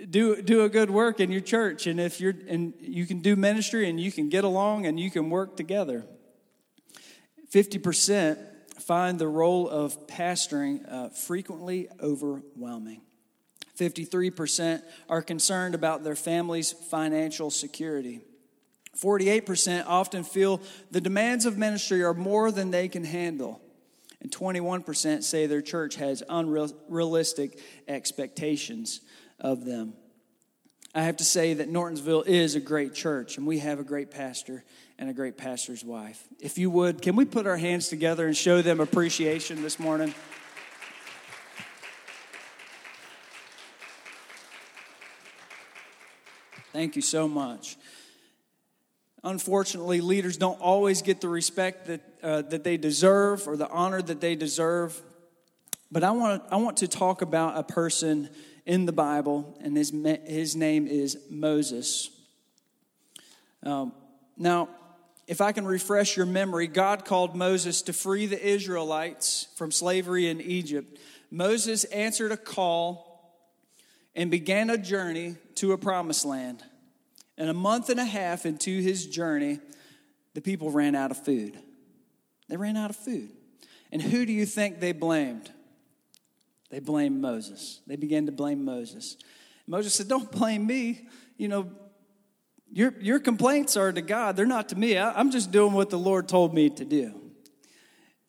do 0.10 0.42
do 0.42 0.64
a 0.64 0.70
good 0.70 0.90
work 0.90 1.20
in 1.20 1.32
your 1.32 1.42
church 1.42 1.88
and 1.88 2.00
if 2.00 2.20
you're 2.20 2.34
and 2.48 2.74
you 2.80 3.06
can 3.06 3.20
do 3.20 3.36
ministry 3.36 3.90
and 3.90 4.00
you 4.00 4.12
can 4.12 4.30
get 4.30 4.44
along 4.44 4.86
and 4.86 5.00
you 5.00 5.12
can 5.12 5.30
work 5.30 5.56
together. 5.56 6.06
50% 7.54 8.38
find 8.80 9.20
the 9.20 9.28
role 9.28 9.68
of 9.68 10.08
pastoring 10.08 10.92
uh, 10.92 11.10
frequently 11.10 11.88
overwhelming. 12.02 13.02
53% 13.78 14.84
are 15.10 15.22
concerned 15.22 15.74
about 15.74 16.04
their 16.04 16.16
family's 16.16 16.72
financial 16.72 17.50
security. 17.50 18.22
48% 18.98 19.86
often 19.88 20.24
feel 20.24 20.62
the 20.92 21.02
demands 21.02 21.46
of 21.46 21.58
ministry 21.58 22.04
are 22.04 22.14
more 22.14 22.52
than 22.52 22.72
they 22.72 22.88
can 22.88 23.04
handle. 23.04 23.62
And 24.22 24.32
21% 24.32 25.24
say 25.24 25.46
their 25.46 25.62
church 25.62 25.96
has 25.96 26.22
unrealistic 26.28 27.60
expectations 27.88 29.02
of 29.40 29.66
them. 29.66 29.94
I 30.94 31.04
have 31.04 31.18
to 31.18 31.24
say 31.24 31.54
that 31.54 31.70
Nortonsville 31.70 32.24
is 32.26 32.56
a 32.56 32.60
great 32.60 32.96
church, 32.96 33.38
and 33.38 33.46
we 33.46 33.60
have 33.60 33.80
a 33.80 33.84
great 33.84 34.10
pastor 34.10 34.64
and 34.98 35.10
a 35.10 35.14
great 35.14 35.38
pastor's 35.38 35.84
wife. 35.84 36.24
If 36.40 36.58
you 36.58 36.70
would, 36.72 37.02
can 37.02 37.16
we 37.16 37.26
put 37.26 37.46
our 37.46 37.58
hands 37.58 37.90
together 37.90 38.26
and 38.26 38.36
show 38.36 38.62
them 38.62 38.80
appreciation 38.80 39.62
this 39.62 39.80
morning? 39.80 40.14
Thank 46.74 46.96
you 46.96 47.02
so 47.02 47.28
much. 47.28 47.78
Unfortunately, 49.24 50.02
leaders 50.02 50.38
don't 50.38 50.60
always 50.62 51.02
get 51.02 51.20
the 51.20 51.30
respect 51.30 51.88
that, 51.88 52.02
uh, 52.24 52.42
that 52.44 52.64
they 52.64 52.78
deserve 52.78 53.48
or 53.48 53.58
the 53.58 53.70
honor 53.70 54.02
that 54.02 54.22
they 54.22 54.36
deserve. 54.36 55.00
But 55.92 56.04
I 56.04 56.12
want, 56.12 56.44
I 56.52 56.56
want 56.58 56.78
to 56.78 56.88
talk 56.88 57.22
about 57.22 57.58
a 57.58 57.64
person 57.64 58.30
in 58.66 58.86
the 58.86 58.92
Bible, 58.92 59.58
and 59.62 59.76
his, 59.76 59.94
his 60.26 60.56
name 60.56 60.88
is 60.88 61.18
Moses. 61.30 62.10
Um, 63.64 63.94
now, 64.38 64.70
if 65.28 65.42
I 65.42 65.52
can 65.52 65.66
refresh 65.66 66.18
your 66.18 66.26
memory, 66.26 66.68
God 66.68 67.06
called 67.06 67.36
Moses 67.36 67.84
to 67.84 67.94
free 67.94 68.26
the 68.26 68.44
Israelites 68.44 69.48
from 69.56 69.72
slavery 69.72 70.28
in 70.28 70.42
Egypt. 70.42 70.98
Moses 71.30 71.84
answered 71.86 72.32
a 72.32 72.38
call 72.38 73.10
and 74.16 74.32
began 74.32 74.70
a 74.70 74.78
journey 74.78 75.36
to 75.56 75.74
a 75.74 75.78
promised 75.78 76.26
land. 76.26 76.64
And 77.38 77.50
a 77.50 77.54
month 77.54 77.90
and 77.90 78.00
a 78.00 78.06
half 78.06 78.46
into 78.46 78.82
his 78.82 79.06
journey, 79.06 79.60
the 80.34 80.42
people 80.42 80.72
ran 80.72 80.96
out 80.96 81.12
of 81.12 81.24
food. 81.24 81.58
They 82.50 82.58
ran 82.58 82.76
out 82.76 82.90
of 82.90 82.96
food. 82.96 83.30
And 83.92 84.02
who 84.02 84.26
do 84.26 84.34
you 84.34 84.46
think 84.46 84.80
they 84.80 84.92
blamed? 84.92 85.52
They 86.70 86.80
blamed 86.80 87.22
Moses. 87.22 87.82
They 87.88 87.96
began 87.96 88.28
to 88.28 88.32
blame 88.32 88.64
Moses. 88.64 89.18
Moses 89.68 89.94
said, 89.94 90.08
Don't 90.08 90.32
blame 90.32 90.66
me. 90.66 91.08
You 91.38 91.48
know, 91.48 91.72
your, 92.72 92.94
your 93.00 93.20
complaints 93.20 93.76
are 93.78 93.92
to 93.92 94.02
God, 94.02 94.36
they're 94.36 94.46
not 94.46 94.70
to 94.70 94.76
me. 94.78 94.98
I, 94.98 95.12
I'm 95.14 95.32
just 95.32 95.52
doing 95.52 95.74
what 95.74 95.90
the 95.90 95.98
Lord 95.98 96.28
told 96.28 96.54
me 96.54 96.70
to 96.70 96.86
do. 96.86 97.20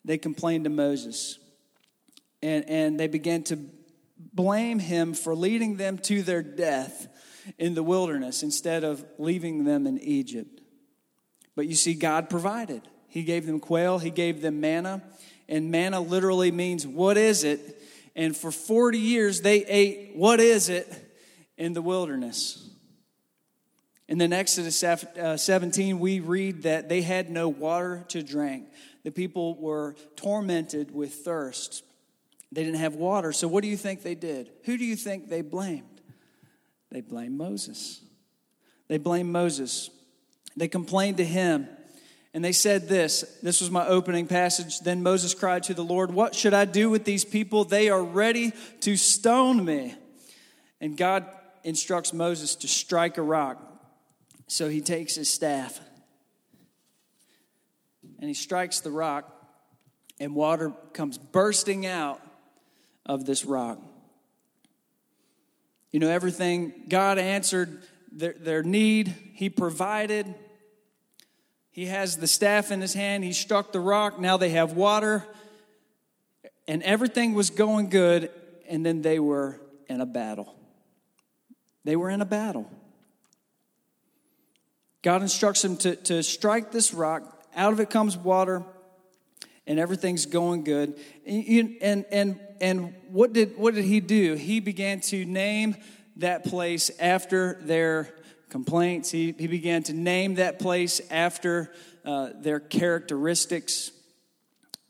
They 0.03 0.17
complained 0.17 0.63
to 0.63 0.69
Moses, 0.69 1.37
and, 2.41 2.67
and 2.67 2.99
they 2.99 3.07
began 3.07 3.43
to 3.43 3.59
blame 4.33 4.79
him 4.79 5.13
for 5.13 5.35
leading 5.35 5.77
them 5.77 5.97
to 5.99 6.23
their 6.23 6.41
death 6.41 7.07
in 7.57 7.75
the 7.75 7.83
wilderness 7.83 8.43
instead 8.43 8.83
of 8.83 9.05
leaving 9.17 9.63
them 9.63 9.85
in 9.85 9.99
Egypt. 9.99 10.61
But 11.55 11.67
you 11.67 11.75
see, 11.75 11.93
God 11.93 12.29
provided. 12.29 12.81
He 13.07 13.23
gave 13.23 13.45
them 13.45 13.59
quail, 13.59 13.99
He 13.99 14.09
gave 14.09 14.41
them 14.41 14.61
manna, 14.61 15.03
and 15.49 15.69
manna 15.69 15.99
literally 15.99 16.51
means, 16.51 16.87
What 16.87 17.17
is 17.17 17.43
it? 17.43 17.80
And 18.15 18.35
for 18.35 18.51
40 18.51 18.97
years, 18.97 19.41
they 19.41 19.65
ate, 19.65 20.11
What 20.15 20.39
is 20.39 20.69
it? 20.69 21.07
in 21.61 21.73
the 21.73 21.81
wilderness. 21.81 22.67
And 24.09 24.19
then 24.19 24.33
Exodus 24.33 24.83
uh, 24.83 25.37
17, 25.37 25.99
we 25.99 26.19
read 26.19 26.63
that 26.63 26.89
they 26.89 27.03
had 27.03 27.29
no 27.29 27.49
water 27.49 28.03
to 28.09 28.23
drink. 28.23 28.65
The 29.03 29.11
people 29.11 29.55
were 29.55 29.95
tormented 30.15 30.91
with 30.91 31.13
thirst. 31.13 31.83
They 32.51 32.63
didn't 32.63 32.79
have 32.79 32.95
water. 32.95 33.31
So, 33.31 33.47
what 33.47 33.61
do 33.61 33.69
you 33.69 33.77
think 33.77 34.01
they 34.01 34.15
did? 34.15 34.49
Who 34.65 34.75
do 34.75 34.83
you 34.83 34.95
think 34.95 35.29
they 35.29 35.41
blamed? 35.41 36.01
They 36.89 37.01
blamed 37.01 37.37
Moses. 37.37 38.01
They 38.87 38.97
blamed 38.97 39.31
Moses. 39.31 39.91
They 40.57 40.67
complained 40.67 41.17
to 41.17 41.25
him. 41.25 41.69
And 42.33 42.43
they 42.43 42.53
said 42.53 42.87
this 42.87 43.39
this 43.43 43.61
was 43.61 43.69
my 43.69 43.85
opening 43.87 44.27
passage. 44.27 44.79
Then 44.79 45.03
Moses 45.03 45.33
cried 45.33 45.63
to 45.63 45.73
the 45.73 45.83
Lord, 45.83 46.13
What 46.13 46.35
should 46.35 46.53
I 46.53 46.65
do 46.65 46.89
with 46.89 47.03
these 47.03 47.25
people? 47.25 47.65
They 47.65 47.89
are 47.89 48.03
ready 48.03 48.53
to 48.81 48.95
stone 48.95 49.63
me. 49.63 49.95
And 50.79 50.97
God 50.97 51.25
instructs 51.63 52.13
Moses 52.13 52.55
to 52.55 52.67
strike 52.67 53.17
a 53.17 53.21
rock. 53.21 53.59
So 54.47 54.69
he 54.69 54.81
takes 54.81 55.15
his 55.15 55.29
staff 55.29 55.79
and 58.21 58.27
he 58.27 58.35
strikes 58.35 58.79
the 58.81 58.91
rock, 58.91 59.27
and 60.19 60.35
water 60.35 60.71
comes 60.93 61.17
bursting 61.17 61.87
out 61.87 62.21
of 63.03 63.25
this 63.25 63.43
rock. 63.43 63.79
You 65.91 65.99
know, 65.99 66.07
everything, 66.07 66.71
God 66.87 67.17
answered 67.17 67.81
their, 68.11 68.33
their 68.33 68.63
need, 68.63 69.13
He 69.33 69.49
provided. 69.49 70.33
He 71.71 71.85
has 71.85 72.17
the 72.17 72.27
staff 72.27 72.69
in 72.71 72.81
his 72.81 72.93
hand, 72.93 73.23
he 73.23 73.33
struck 73.33 73.71
the 73.71 73.79
rock, 73.79 74.19
now 74.19 74.37
they 74.37 74.49
have 74.49 74.73
water, 74.73 75.25
and 76.67 76.83
everything 76.83 77.33
was 77.33 77.49
going 77.49 77.89
good, 77.89 78.29
and 78.67 78.85
then 78.85 79.01
they 79.01 79.19
were 79.19 79.59
in 79.87 80.01
a 80.01 80.05
battle. 80.05 80.53
They 81.83 81.95
were 81.95 82.09
in 82.09 82.21
a 82.21 82.25
battle. 82.25 82.69
God 85.01 85.21
instructs 85.21 85.63
him 85.63 85.77
to, 85.77 85.95
to 85.95 86.21
strike 86.21 86.71
this 86.71 86.93
rock. 86.93 87.45
Out 87.55 87.73
of 87.73 87.79
it 87.79 87.89
comes 87.89 88.15
water, 88.15 88.63
and 89.65 89.79
everything's 89.79 90.25
going 90.25 90.63
good. 90.63 90.99
And, 91.25 91.77
and, 91.81 92.05
and, 92.11 92.39
and 92.59 92.93
what, 93.09 93.33
did, 93.33 93.57
what 93.57 93.73
did 93.75 93.85
he 93.85 93.99
do? 93.99 94.35
He 94.35 94.59
began 94.59 94.99
to 95.01 95.25
name 95.25 95.75
that 96.17 96.43
place 96.43 96.91
after 96.99 97.59
their 97.61 98.13
complaints. 98.51 99.09
He, 99.09 99.33
he 99.37 99.47
began 99.47 99.81
to 99.83 99.93
name 99.93 100.35
that 100.35 100.59
place 100.59 101.01
after 101.09 101.71
uh, 102.05 102.29
their 102.35 102.59
characteristics. 102.59 103.91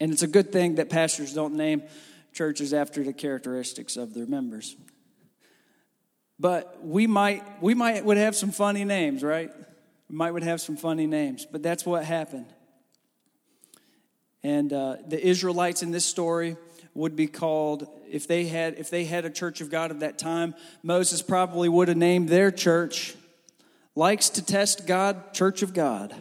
And 0.02 0.12
it's 0.12 0.24
a 0.24 0.28
good 0.28 0.52
thing 0.52 0.76
that 0.76 0.90
pastors 0.90 1.34
don't 1.34 1.54
name 1.54 1.84
churches 2.34 2.74
after 2.74 3.04
the 3.04 3.14
characteristics 3.14 3.96
of 3.96 4.14
their 4.14 4.26
members. 4.26 4.76
But 6.40 6.84
we 6.84 7.06
might 7.06 7.44
we 7.62 7.76
might 7.76 8.04
would 8.04 8.18
have 8.18 8.36
some 8.36 8.52
funny 8.52 8.84
names, 8.84 9.22
right? 9.22 9.52
We 10.10 10.16
might 10.16 10.32
would 10.32 10.44
have 10.44 10.60
some 10.60 10.76
funny 10.76 11.06
names, 11.06 11.46
but 11.46 11.62
that's 11.62 11.86
what 11.86 12.04
happened. 12.04 12.48
And 14.42 14.74
uh, 14.74 14.98
the 15.08 15.24
Israelites 15.24 15.84
in 15.84 15.92
this 15.92 16.04
story 16.04 16.58
would 16.96 17.16
be 17.16 17.28
called 17.28 17.88
if 18.10 18.28
they 18.28 18.46
had 18.46 18.80
if 18.80 18.90
they 18.90 19.06
had 19.06 19.24
a 19.24 19.30
church 19.30 19.62
of 19.62 19.70
God 19.70 19.92
of 19.92 20.00
that 20.00 20.18
time. 20.18 20.56
Moses 20.82 21.22
probably 21.22 21.70
would 21.70 21.90
have 21.90 21.98
named 21.98 22.28
their 22.28 22.50
church 22.50 23.16
"Likes 23.96 24.30
to 24.30 24.46
Test 24.46 24.88
God 24.88 25.34
Church 25.34 25.62
of 25.62 25.74
God," 25.74 26.16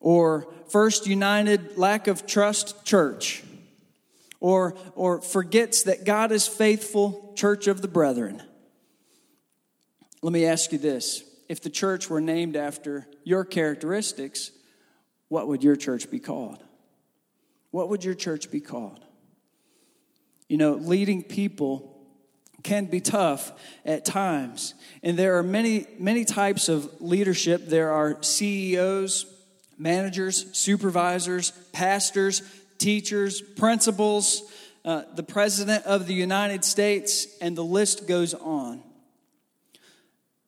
or 0.00 0.52
First 0.68 1.06
United 1.06 1.78
Lack 1.78 2.06
of 2.06 2.26
Trust 2.26 2.84
Church, 2.84 3.42
or 4.40 4.76
or 4.94 5.20
forgets 5.20 5.84
that 5.84 6.04
God 6.04 6.32
is 6.32 6.46
faithful 6.46 7.32
Church 7.36 7.66
of 7.66 7.82
the 7.82 7.88
Brethren. 7.88 8.42
Let 10.22 10.32
me 10.32 10.44
ask 10.44 10.72
you 10.72 10.78
this 10.78 11.22
if 11.48 11.60
the 11.62 11.70
church 11.70 12.10
were 12.10 12.20
named 12.20 12.56
after 12.56 13.06
your 13.24 13.44
characteristics, 13.44 14.50
what 15.28 15.48
would 15.48 15.62
your 15.62 15.76
church 15.76 16.10
be 16.10 16.18
called? 16.18 16.62
What 17.70 17.88
would 17.88 18.04
your 18.04 18.14
church 18.14 18.50
be 18.50 18.60
called? 18.60 19.04
You 20.48 20.56
know, 20.56 20.74
leading 20.74 21.22
people 21.22 21.97
can 22.62 22.86
be 22.86 23.00
tough 23.00 23.52
at 23.84 24.04
times. 24.04 24.74
And 25.02 25.16
there 25.16 25.38
are 25.38 25.42
many, 25.42 25.86
many 25.98 26.24
types 26.24 26.68
of 26.68 27.00
leadership. 27.00 27.66
There 27.66 27.92
are 27.92 28.22
CEOs, 28.22 29.26
managers, 29.78 30.46
supervisors, 30.56 31.52
pastors, 31.72 32.42
teachers, 32.78 33.40
principals, 33.40 34.42
uh, 34.84 35.02
the 35.14 35.22
President 35.22 35.84
of 35.84 36.06
the 36.06 36.14
United 36.14 36.64
States, 36.64 37.26
and 37.40 37.56
the 37.56 37.64
list 37.64 38.08
goes 38.08 38.34
on. 38.34 38.82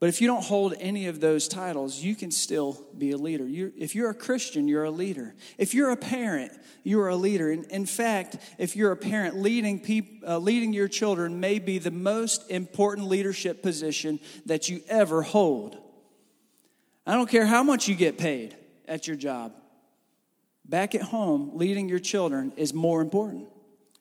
But 0.01 0.09
if 0.09 0.23
you 0.23 0.27
don't 0.27 0.43
hold 0.43 0.75
any 0.81 1.09
of 1.09 1.21
those 1.21 1.47
titles, 1.47 1.99
you 1.99 2.17
can 2.17 2.31
still 2.31 2.83
be 2.97 3.11
a 3.11 3.19
leader. 3.19 3.47
You're, 3.47 3.71
if 3.77 3.95
you're 3.95 4.09
a 4.09 4.15
Christian, 4.15 4.67
you're 4.67 4.85
a 4.85 4.91
leader. 4.91 5.35
If 5.59 5.75
you're 5.75 5.91
a 5.91 5.97
parent, 5.97 6.53
you're 6.83 7.09
a 7.09 7.17
leader. 7.17 7.53
In, 7.53 7.65
in 7.65 7.85
fact, 7.85 8.39
if 8.57 8.75
you're 8.77 8.93
a 8.93 8.97
parent, 8.97 9.37
leading, 9.37 9.79
peop, 9.79 10.25
uh, 10.27 10.39
leading 10.39 10.73
your 10.73 10.89
children 10.89 11.39
may 11.39 11.59
be 11.59 11.79
the 11.79 11.91
most 11.91 12.51
important 12.51 13.09
leadership 13.09 13.63
position 13.63 14.21
that 14.47 14.71
you 14.71 14.81
ever 14.89 15.21
hold. 15.21 15.77
I 17.07 17.13
don't 17.13 17.29
care 17.29 17.45
how 17.45 17.63
much 17.63 17.87
you 17.87 17.95
get 17.95 18.17
paid 18.17 18.57
at 18.89 19.07
your 19.07 19.17
job. 19.17 19.53
Back 20.65 20.95
at 20.95 21.03
home, 21.03 21.51
leading 21.55 21.91
your 21.91 21.99
children 21.99 22.55
is 22.57 22.73
more 22.73 23.03
important. 23.03 23.49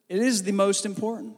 It 0.07 0.19
is 0.19 0.43
the 0.43 0.53
most 0.53 0.85
important. 0.85 1.35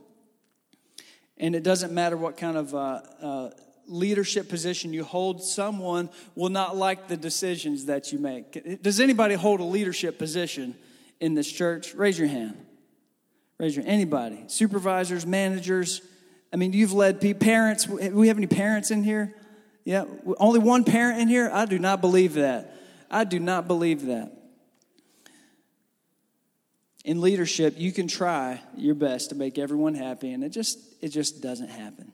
And 1.37 1.55
it 1.55 1.63
doesn't 1.63 1.91
matter 1.91 2.15
what 2.15 2.37
kind 2.37 2.57
of 2.57 2.75
uh, 2.75 3.01
uh, 3.21 3.49
leadership 3.91 4.49
position 4.49 4.93
you 4.93 5.03
hold, 5.03 5.43
someone 5.43 6.09
will 6.35 6.49
not 6.49 6.75
like 6.75 7.07
the 7.07 7.17
decisions 7.17 7.85
that 7.85 8.11
you 8.11 8.19
make. 8.19 8.81
Does 8.81 8.99
anybody 8.99 9.35
hold 9.35 9.59
a 9.59 9.65
leadership 9.65 10.17
position 10.17 10.75
in 11.19 11.35
this 11.35 11.51
church? 11.51 11.93
Raise 11.93 12.17
your 12.17 12.27
hand. 12.27 12.57
Raise 13.57 13.75
your 13.75 13.85
anybody. 13.85 14.43
Supervisors, 14.47 15.25
managers. 15.25 16.01
I 16.51 16.55
mean, 16.55 16.73
you've 16.73 16.93
led 16.93 17.21
parents. 17.39 17.87
We 17.87 18.27
have 18.29 18.37
any 18.37 18.47
parents 18.47 18.89
in 18.89 19.03
here? 19.03 19.35
Yeah, 19.83 20.05
only 20.37 20.59
one 20.59 20.83
parent 20.83 21.19
in 21.21 21.27
here? 21.27 21.49
I 21.51 21.65
do 21.65 21.79
not 21.79 22.01
believe 22.01 22.35
that. 22.35 22.75
I 23.09 23.23
do 23.23 23.39
not 23.39 23.67
believe 23.67 24.05
that. 24.05 24.31
In 27.03 27.19
leadership, 27.19 27.75
you 27.77 27.91
can 27.91 28.07
try 28.07 28.61
your 28.77 28.93
best 28.95 29.29
to 29.29 29.35
make 29.35 29.57
everyone 29.57 29.95
happy, 29.95 30.31
and 30.33 30.43
it 30.43 30.49
just 30.49 30.77
it 31.01 31.09
just 31.09 31.41
doesn't 31.41 31.69
happen. 31.69 32.13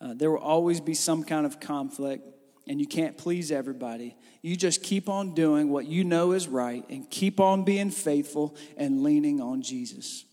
Uh, 0.00 0.14
there 0.14 0.30
will 0.30 0.38
always 0.38 0.80
be 0.80 0.94
some 0.94 1.24
kind 1.24 1.44
of 1.44 1.60
conflict, 1.60 2.26
and 2.66 2.80
you 2.80 2.86
can't 2.86 3.18
please 3.18 3.52
everybody. 3.52 4.16
You 4.42 4.56
just 4.56 4.82
keep 4.82 5.08
on 5.08 5.34
doing 5.34 5.70
what 5.70 5.86
you 5.86 6.04
know 6.04 6.32
is 6.32 6.48
right 6.48 6.84
and 6.88 7.08
keep 7.10 7.40
on 7.40 7.64
being 7.64 7.90
faithful 7.90 8.56
and 8.76 9.02
leaning 9.02 9.40
on 9.40 9.62
Jesus. 9.62 10.24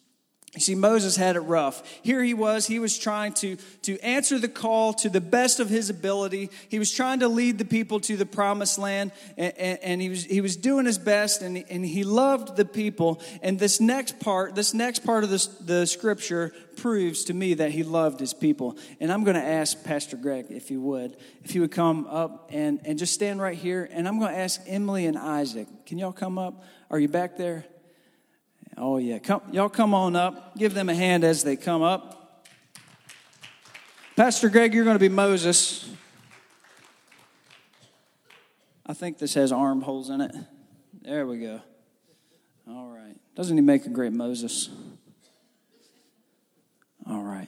You 0.57 0.61
see, 0.61 0.73
Moses 0.73 1.15
had 1.15 1.35
it 1.35 1.41
rough. 1.41 1.83
Here 2.01 2.23
he 2.23 2.33
was, 2.33 2.65
he 2.65 2.79
was 2.79 2.97
trying 2.97 3.33
to, 3.33 3.57
to 3.83 3.99
answer 3.99 4.39
the 4.39 4.47
call 4.47 4.91
to 4.93 5.07
the 5.07 5.21
best 5.21 5.59
of 5.59 5.69
his 5.69 5.91
ability. 5.91 6.49
He 6.67 6.79
was 6.79 6.91
trying 6.91 7.19
to 7.19 7.27
lead 7.27 7.59
the 7.59 7.65
people 7.65 7.99
to 7.99 8.17
the 8.17 8.25
promised 8.25 8.79
land, 8.79 9.11
and, 9.37 9.55
and, 9.55 9.79
and 9.83 10.01
he, 10.01 10.09
was, 10.09 10.23
he 10.23 10.41
was 10.41 10.55
doing 10.55 10.87
his 10.87 10.97
best, 10.97 11.43
and, 11.43 11.63
and 11.69 11.85
he 11.85 12.03
loved 12.03 12.55
the 12.55 12.65
people. 12.65 13.21
And 13.43 13.59
this 13.59 13.79
next 13.79 14.19
part, 14.19 14.55
this 14.55 14.73
next 14.73 15.05
part 15.05 15.23
of 15.23 15.29
this, 15.29 15.45
the 15.45 15.85
scripture 15.85 16.55
proves 16.75 17.25
to 17.25 17.35
me 17.35 17.53
that 17.53 17.69
he 17.69 17.83
loved 17.83 18.19
his 18.19 18.33
people. 18.33 18.79
And 18.99 19.11
I'm 19.11 19.23
going 19.23 19.35
to 19.35 19.45
ask 19.45 19.83
Pastor 19.83 20.17
Greg, 20.17 20.47
if 20.49 20.71
you 20.71 20.81
would, 20.81 21.17
if 21.43 21.51
he 21.51 21.59
would 21.59 21.71
come 21.71 22.07
up 22.07 22.49
and, 22.51 22.81
and 22.83 22.97
just 22.97 23.13
stand 23.13 23.39
right 23.39 23.55
here. 23.55 23.87
And 23.91 24.07
I'm 24.07 24.17
going 24.17 24.33
to 24.33 24.39
ask 24.39 24.59
Emily 24.65 25.05
and 25.05 25.19
Isaac, 25.19 25.67
can 25.85 25.99
y'all 25.99 26.11
come 26.11 26.39
up? 26.39 26.63
Are 26.89 26.97
you 26.97 27.09
back 27.09 27.37
there? 27.37 27.63
Oh, 28.77 28.97
yeah. 28.97 29.17
Come, 29.17 29.41
y'all 29.51 29.69
come 29.69 29.93
on 29.93 30.15
up. 30.15 30.55
Give 30.55 30.73
them 30.73 30.87
a 30.87 30.93
hand 30.93 31.23
as 31.23 31.43
they 31.43 31.55
come 31.55 31.81
up. 31.81 32.45
Pastor 34.15 34.49
Greg, 34.49 34.73
you're 34.73 34.83
going 34.83 34.95
to 34.95 34.99
be 34.99 35.09
Moses. 35.09 35.89
I 38.85 38.93
think 38.93 39.17
this 39.17 39.33
has 39.33 39.51
armholes 39.51 40.09
in 40.09 40.21
it. 40.21 40.35
There 41.01 41.25
we 41.25 41.39
go. 41.39 41.61
All 42.69 42.89
right. 42.89 43.15
Doesn't 43.35 43.57
he 43.57 43.61
make 43.61 43.85
a 43.85 43.89
great 43.89 44.13
Moses? 44.13 44.69
All 47.09 47.23
right. 47.23 47.47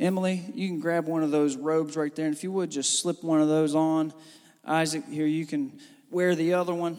Emily, 0.00 0.44
you 0.54 0.68
can 0.68 0.80
grab 0.80 1.06
one 1.06 1.22
of 1.22 1.30
those 1.30 1.56
robes 1.56 1.96
right 1.96 2.14
there. 2.14 2.26
And 2.26 2.34
if 2.34 2.42
you 2.42 2.52
would, 2.52 2.70
just 2.70 3.00
slip 3.00 3.22
one 3.22 3.40
of 3.40 3.48
those 3.48 3.74
on. 3.74 4.12
Isaac, 4.64 5.04
here, 5.08 5.26
you 5.26 5.46
can 5.46 5.78
wear 6.10 6.34
the 6.34 6.54
other 6.54 6.74
one. 6.74 6.96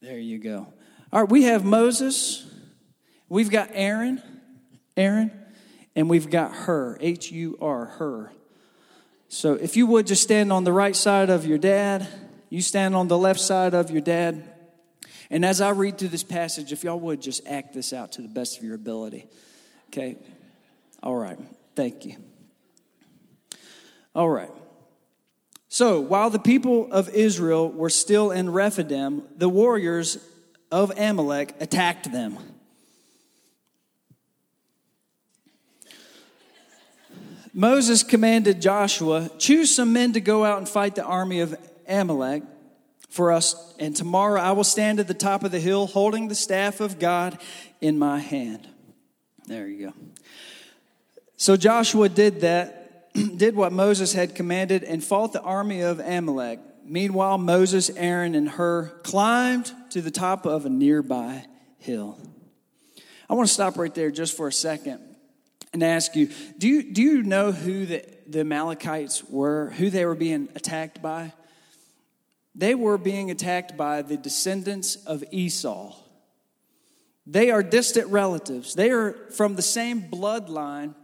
There 0.00 0.18
you 0.18 0.38
go. 0.38 0.66
All 1.12 1.22
right, 1.22 1.30
we 1.30 1.44
have 1.44 1.64
Moses. 1.64 2.46
We've 3.30 3.48
got 3.48 3.70
Aaron, 3.72 4.20
Aaron, 4.96 5.30
and 5.94 6.10
we've 6.10 6.28
got 6.28 6.52
Hur, 6.52 6.98
H 7.00 7.30
U 7.30 7.56
R, 7.60 7.86
Hur. 7.86 8.32
So 9.28 9.54
if 9.54 9.76
you 9.76 9.86
would 9.86 10.08
just 10.08 10.22
stand 10.22 10.52
on 10.52 10.64
the 10.64 10.72
right 10.72 10.96
side 10.96 11.30
of 11.30 11.46
your 11.46 11.56
dad, 11.56 12.08
you 12.48 12.60
stand 12.60 12.96
on 12.96 13.06
the 13.06 13.16
left 13.16 13.38
side 13.38 13.72
of 13.72 13.92
your 13.92 14.00
dad. 14.00 14.42
And 15.30 15.44
as 15.44 15.60
I 15.60 15.70
read 15.70 15.96
through 15.96 16.08
this 16.08 16.24
passage, 16.24 16.72
if 16.72 16.82
y'all 16.82 16.98
would 16.98 17.22
just 17.22 17.46
act 17.46 17.72
this 17.72 17.92
out 17.92 18.10
to 18.12 18.22
the 18.22 18.28
best 18.28 18.58
of 18.58 18.64
your 18.64 18.74
ability. 18.74 19.26
Okay? 19.90 20.16
All 21.00 21.14
right. 21.14 21.38
Thank 21.76 22.04
you. 22.04 22.16
All 24.12 24.28
right. 24.28 24.50
So 25.68 26.00
while 26.00 26.30
the 26.30 26.40
people 26.40 26.90
of 26.90 27.08
Israel 27.10 27.70
were 27.70 27.90
still 27.90 28.32
in 28.32 28.50
Rephidim, 28.50 29.22
the 29.36 29.48
warriors 29.48 30.18
of 30.72 30.90
Amalek 30.98 31.54
attacked 31.60 32.10
them. 32.10 32.36
Moses 37.52 38.02
commanded 38.02 38.62
Joshua, 38.62 39.30
Choose 39.38 39.74
some 39.74 39.92
men 39.92 40.12
to 40.12 40.20
go 40.20 40.44
out 40.44 40.58
and 40.58 40.68
fight 40.68 40.94
the 40.94 41.04
army 41.04 41.40
of 41.40 41.56
Amalek 41.88 42.42
for 43.08 43.32
us, 43.32 43.74
and 43.78 43.94
tomorrow 43.94 44.40
I 44.40 44.52
will 44.52 44.64
stand 44.64 45.00
at 45.00 45.08
the 45.08 45.14
top 45.14 45.42
of 45.42 45.50
the 45.50 45.60
hill 45.60 45.86
holding 45.86 46.28
the 46.28 46.34
staff 46.34 46.80
of 46.80 46.98
God 46.98 47.38
in 47.80 47.98
my 47.98 48.20
hand. 48.20 48.68
There 49.46 49.66
you 49.66 49.88
go. 49.88 49.94
So 51.36 51.56
Joshua 51.56 52.08
did 52.08 52.42
that, 52.42 53.12
did 53.36 53.56
what 53.56 53.72
Moses 53.72 54.12
had 54.12 54.34
commanded, 54.34 54.84
and 54.84 55.02
fought 55.02 55.32
the 55.32 55.42
army 55.42 55.80
of 55.80 55.98
Amalek. 55.98 56.60
Meanwhile, 56.84 57.38
Moses, 57.38 57.90
Aaron, 57.90 58.34
and 58.34 58.48
Hur 58.48 58.86
climbed 59.02 59.72
to 59.90 60.00
the 60.00 60.10
top 60.10 60.46
of 60.46 60.66
a 60.66 60.70
nearby 60.70 61.44
hill. 61.78 62.18
I 63.28 63.34
want 63.34 63.48
to 63.48 63.54
stop 63.54 63.76
right 63.76 63.94
there 63.94 64.10
just 64.10 64.36
for 64.36 64.48
a 64.48 64.52
second 64.52 65.09
and 65.72 65.82
ask 65.82 66.16
you 66.16 66.30
do 66.58 66.68
you, 66.68 66.82
do 66.82 67.02
you 67.02 67.22
know 67.22 67.52
who 67.52 67.86
the, 67.86 68.04
the 68.26 68.40
Amalekites 68.40 69.24
were, 69.24 69.70
who 69.70 69.90
they 69.90 70.04
were 70.04 70.14
being 70.14 70.48
attacked 70.54 71.00
by? 71.02 71.32
They 72.54 72.74
were 72.74 72.98
being 72.98 73.30
attacked 73.30 73.76
by 73.76 74.02
the 74.02 74.16
descendants 74.16 74.96
of 74.96 75.24
Esau. 75.30 75.94
They 77.26 77.50
are 77.50 77.62
distant 77.62 78.08
relatives, 78.08 78.74
they 78.74 78.90
are 78.90 79.12
from 79.30 79.54
the 79.54 79.62
same 79.62 80.02
bloodline 80.02 80.94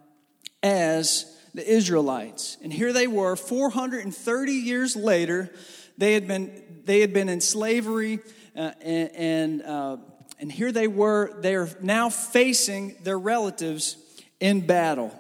as 0.63 1.33
the 1.55 1.67
Israelites. 1.67 2.59
And 2.63 2.73
here 2.73 2.93
they 2.93 3.07
were 3.07 3.37
430 3.37 4.53
years 4.53 4.97
later. 4.97 5.51
They 5.97 6.13
had 6.13 6.27
been, 6.29 6.83
they 6.85 7.01
had 7.01 7.15
been 7.15 7.31
in 7.31 7.41
slavery, 7.41 8.19
uh, 8.55 8.73
and, 8.83 9.11
and, 9.15 9.63
uh, 9.63 9.97
and 10.39 10.53
here 10.53 10.73
they 10.73 10.89
were. 10.89 11.41
They 11.41 11.55
are 11.55 11.71
now 11.81 12.11
facing 12.11 12.97
their 13.03 13.19
relatives 13.19 13.97
in 14.41 14.67
battle. 14.67 15.15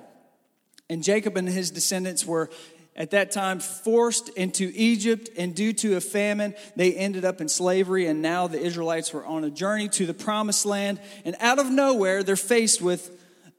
And 0.88 1.02
Jacob 1.02 1.36
and 1.36 1.48
his 1.48 1.70
descendants 1.70 2.24
were 2.24 2.50
at 2.94 3.10
that 3.10 3.30
time 3.30 3.60
forced 3.60 4.30
into 4.30 4.72
Egypt, 4.74 5.28
and 5.36 5.54
due 5.54 5.74
to 5.74 5.96
a 5.96 6.00
famine, 6.00 6.54
they 6.76 6.94
ended 6.94 7.26
up 7.26 7.42
in 7.42 7.48
slavery. 7.48 8.06
And 8.06 8.22
now 8.22 8.46
the 8.46 8.58
Israelites 8.58 9.12
were 9.12 9.24
on 9.24 9.44
a 9.44 9.50
journey 9.50 9.88
to 9.90 10.06
the 10.06 10.14
promised 10.14 10.64
land. 10.64 10.98
And 11.24 11.36
out 11.38 11.58
of 11.58 11.70
nowhere, 11.70 12.22
they're 12.22 12.36
faced 12.36 12.80
with 12.80 13.10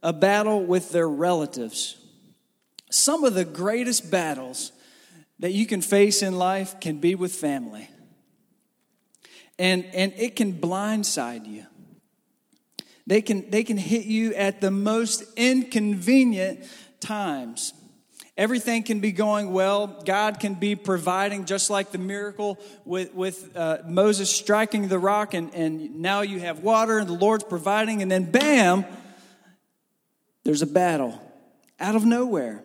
a 0.01 0.11
battle 0.11 0.65
with 0.65 0.91
their 0.91 1.07
relatives. 1.07 1.97
Some 2.89 3.23
of 3.23 3.35
the 3.35 3.45
greatest 3.45 4.09
battles 4.09 4.71
that 5.39 5.51
you 5.51 5.67
can 5.67 5.81
face 5.81 6.23
in 6.23 6.37
life 6.37 6.79
can 6.79 6.97
be 6.99 7.13
with 7.13 7.33
family. 7.33 7.89
And, 9.59 9.85
and 9.93 10.13
it 10.17 10.35
can 10.35 10.53
blindside 10.53 11.45
you. 11.45 11.65
They 13.07 13.21
can, 13.21 13.49
they 13.49 13.63
can 13.63 13.77
hit 13.77 14.05
you 14.05 14.35
at 14.35 14.59
the 14.59 14.69
most 14.69 15.23
inconvenient 15.37 16.69
times. 16.99 17.73
Everything 18.35 18.83
can 18.83 18.99
be 18.99 19.13
going 19.13 19.51
well. 19.53 19.87
God 20.05 20.41
can 20.41 20.55
be 20.55 20.75
providing, 20.75 21.45
just 21.45 21.69
like 21.69 21.91
the 21.91 21.97
miracle 21.97 22.59
with, 22.85 23.13
with 23.15 23.55
uh, 23.55 23.79
Moses 23.87 24.29
striking 24.29 24.89
the 24.89 24.99
rock, 24.99 25.33
and, 25.33 25.55
and 25.55 26.01
now 26.01 26.21
you 26.21 26.39
have 26.41 26.59
water, 26.59 26.99
and 26.99 27.07
the 27.07 27.13
Lord's 27.13 27.45
providing, 27.45 28.01
and 28.01 28.11
then 28.11 28.29
bam, 28.29 28.85
there's 30.43 30.61
a 30.61 30.67
battle 30.67 31.19
out 31.79 31.95
of 31.95 32.05
nowhere. 32.05 32.61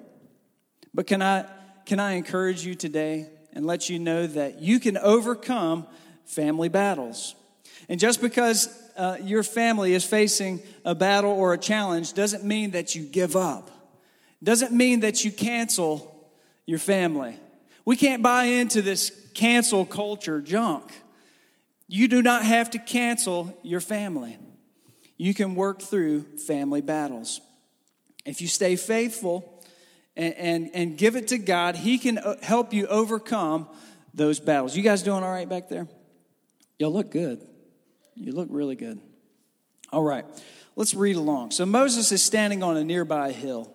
But 0.92 1.06
can 1.06 1.22
I, 1.22 1.46
can 1.86 2.00
I 2.00 2.12
encourage 2.14 2.66
you 2.66 2.74
today 2.74 3.30
and 3.52 3.64
let 3.64 3.88
you 3.88 3.98
know 4.00 4.26
that 4.26 4.60
you 4.60 4.80
can 4.80 4.98
overcome 4.98 5.86
family 6.26 6.68
battles? 6.68 7.36
And 7.88 7.98
just 8.00 8.20
because 8.20 8.68
uh, 8.96 9.16
your 9.22 9.42
family 9.42 9.94
is 9.94 10.04
facing 10.04 10.62
a 10.84 10.94
battle 10.94 11.30
or 11.30 11.52
a 11.52 11.58
challenge 11.58 12.12
doesn't 12.12 12.44
mean 12.44 12.72
that 12.72 12.94
you 12.94 13.04
give 13.04 13.36
up, 13.36 13.70
doesn't 14.42 14.72
mean 14.72 15.00
that 15.00 15.24
you 15.24 15.32
cancel 15.32 16.30
your 16.66 16.78
family. 16.78 17.36
We 17.84 17.96
can't 17.96 18.22
buy 18.22 18.44
into 18.44 18.82
this 18.82 19.10
cancel 19.34 19.84
culture 19.84 20.40
junk. 20.40 20.92
You 21.88 22.08
do 22.08 22.22
not 22.22 22.44
have 22.44 22.70
to 22.70 22.78
cancel 22.78 23.58
your 23.62 23.80
family. 23.80 24.38
You 25.16 25.34
can 25.34 25.54
work 25.54 25.82
through 25.82 26.22
family 26.38 26.80
battles. 26.80 27.40
If 28.24 28.40
you 28.40 28.48
stay 28.48 28.76
faithful 28.76 29.62
and, 30.16 30.34
and, 30.34 30.70
and 30.74 30.98
give 30.98 31.16
it 31.16 31.28
to 31.28 31.38
God, 31.38 31.76
He 31.76 31.98
can 31.98 32.18
uh, 32.18 32.36
help 32.42 32.72
you 32.72 32.86
overcome 32.86 33.68
those 34.14 34.40
battles. 34.40 34.76
You 34.76 34.82
guys 34.82 35.02
doing 35.02 35.22
all 35.22 35.30
right 35.30 35.48
back 35.48 35.68
there? 35.68 35.88
Y'all 36.78 36.92
look 36.92 37.10
good. 37.10 37.46
You 38.14 38.32
look 38.32 38.48
really 38.50 38.76
good. 38.76 39.00
All 39.92 40.02
right, 40.02 40.24
let's 40.76 40.94
read 40.94 41.16
along. 41.16 41.50
So 41.50 41.66
Moses 41.66 42.12
is 42.12 42.22
standing 42.22 42.62
on 42.62 42.76
a 42.76 42.84
nearby 42.84 43.32
hill. 43.32 43.72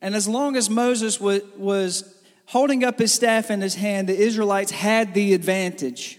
And 0.00 0.14
as 0.14 0.26
long 0.26 0.56
as 0.56 0.70
Moses 0.70 1.20
was, 1.20 2.14
holding 2.46 2.82
up 2.82 2.98
his 2.98 3.12
staff 3.12 3.50
in 3.50 3.60
his 3.60 3.74
hand, 3.74 4.08
the 4.08 4.16
Israelites 4.16 4.70
had 4.70 5.14
the 5.14 5.34
advantage. 5.34 6.18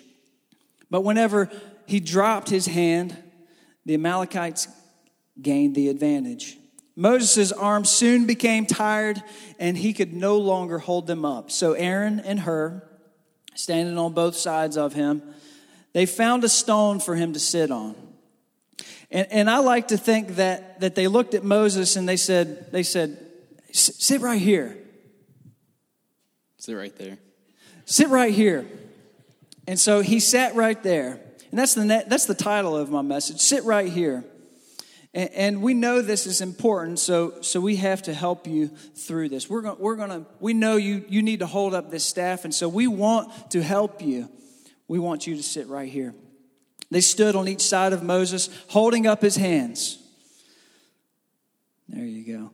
But 0.89 1.01
whenever 1.01 1.49
he 1.85 1.99
dropped 1.99 2.49
his 2.49 2.67
hand, 2.67 3.17
the 3.85 3.95
Amalekites 3.95 4.67
gained 5.41 5.75
the 5.75 5.89
advantage. 5.89 6.57
Moses' 6.95 7.51
arms 7.51 7.89
soon 7.89 8.25
became 8.25 8.65
tired 8.65 9.21
and 9.57 9.77
he 9.77 9.93
could 9.93 10.13
no 10.13 10.37
longer 10.37 10.77
hold 10.77 11.07
them 11.07 11.25
up. 11.25 11.49
So 11.49 11.73
Aaron 11.73 12.19
and 12.19 12.41
Hur, 12.41 12.83
standing 13.55 13.97
on 13.97 14.13
both 14.13 14.35
sides 14.35 14.77
of 14.77 14.93
him, 14.93 15.23
they 15.93 16.05
found 16.05 16.43
a 16.43 16.49
stone 16.49 16.99
for 16.99 17.15
him 17.15 17.33
to 17.33 17.39
sit 17.39 17.71
on. 17.71 17.95
And, 19.09 19.27
and 19.31 19.49
I 19.49 19.59
like 19.59 19.89
to 19.89 19.97
think 19.97 20.35
that, 20.35 20.79
that 20.79 20.95
they 20.95 21.07
looked 21.07 21.33
at 21.33 21.43
Moses 21.43 21.95
and 21.95 22.07
they 22.07 22.17
said, 22.17 22.71
they 22.71 22.83
said, 22.83 23.17
sit 23.71 24.21
right 24.21 24.41
here. 24.41 24.77
Sit 26.57 26.75
right 26.75 26.95
there. 26.95 27.17
Sit 27.85 28.07
right 28.07 28.33
here. 28.33 28.65
And 29.67 29.79
so 29.79 30.01
he 30.01 30.19
sat 30.19 30.55
right 30.55 30.81
there. 30.81 31.19
And 31.49 31.59
that's 31.59 31.73
the, 31.73 32.05
that's 32.07 32.25
the 32.25 32.35
title 32.35 32.77
of 32.77 32.89
my 32.89 33.01
message 33.01 33.39
Sit 33.41 33.63
right 33.65 33.91
here. 33.91 34.23
And, 35.13 35.29
and 35.31 35.61
we 35.61 35.73
know 35.73 36.01
this 36.01 36.25
is 36.25 36.39
important, 36.39 36.99
so, 36.99 37.41
so 37.41 37.59
we 37.59 37.75
have 37.77 38.03
to 38.03 38.13
help 38.13 38.47
you 38.47 38.67
through 38.67 39.29
this. 39.29 39.49
We're 39.49 39.61
going 39.61 39.77
we're 39.77 39.97
gonna, 39.97 40.25
we 40.39 40.53
know 40.53 40.77
you, 40.77 41.03
you 41.09 41.21
need 41.21 41.39
to 41.39 41.47
hold 41.47 41.73
up 41.73 41.91
this 41.91 42.05
staff, 42.05 42.45
and 42.45 42.55
so 42.55 42.69
we 42.69 42.87
want 42.87 43.51
to 43.51 43.61
help 43.61 44.01
you. 44.01 44.29
We 44.91 44.99
want 44.99 45.25
you 45.25 45.37
to 45.37 45.41
sit 45.41 45.67
right 45.67 45.89
here. 45.89 46.13
They 46.89 46.99
stood 46.99 47.33
on 47.37 47.47
each 47.47 47.61
side 47.61 47.93
of 47.93 48.03
Moses, 48.03 48.49
holding 48.67 49.07
up 49.07 49.21
his 49.21 49.37
hands. 49.37 49.97
There 51.87 52.03
you 52.03 52.37
go. 52.37 52.51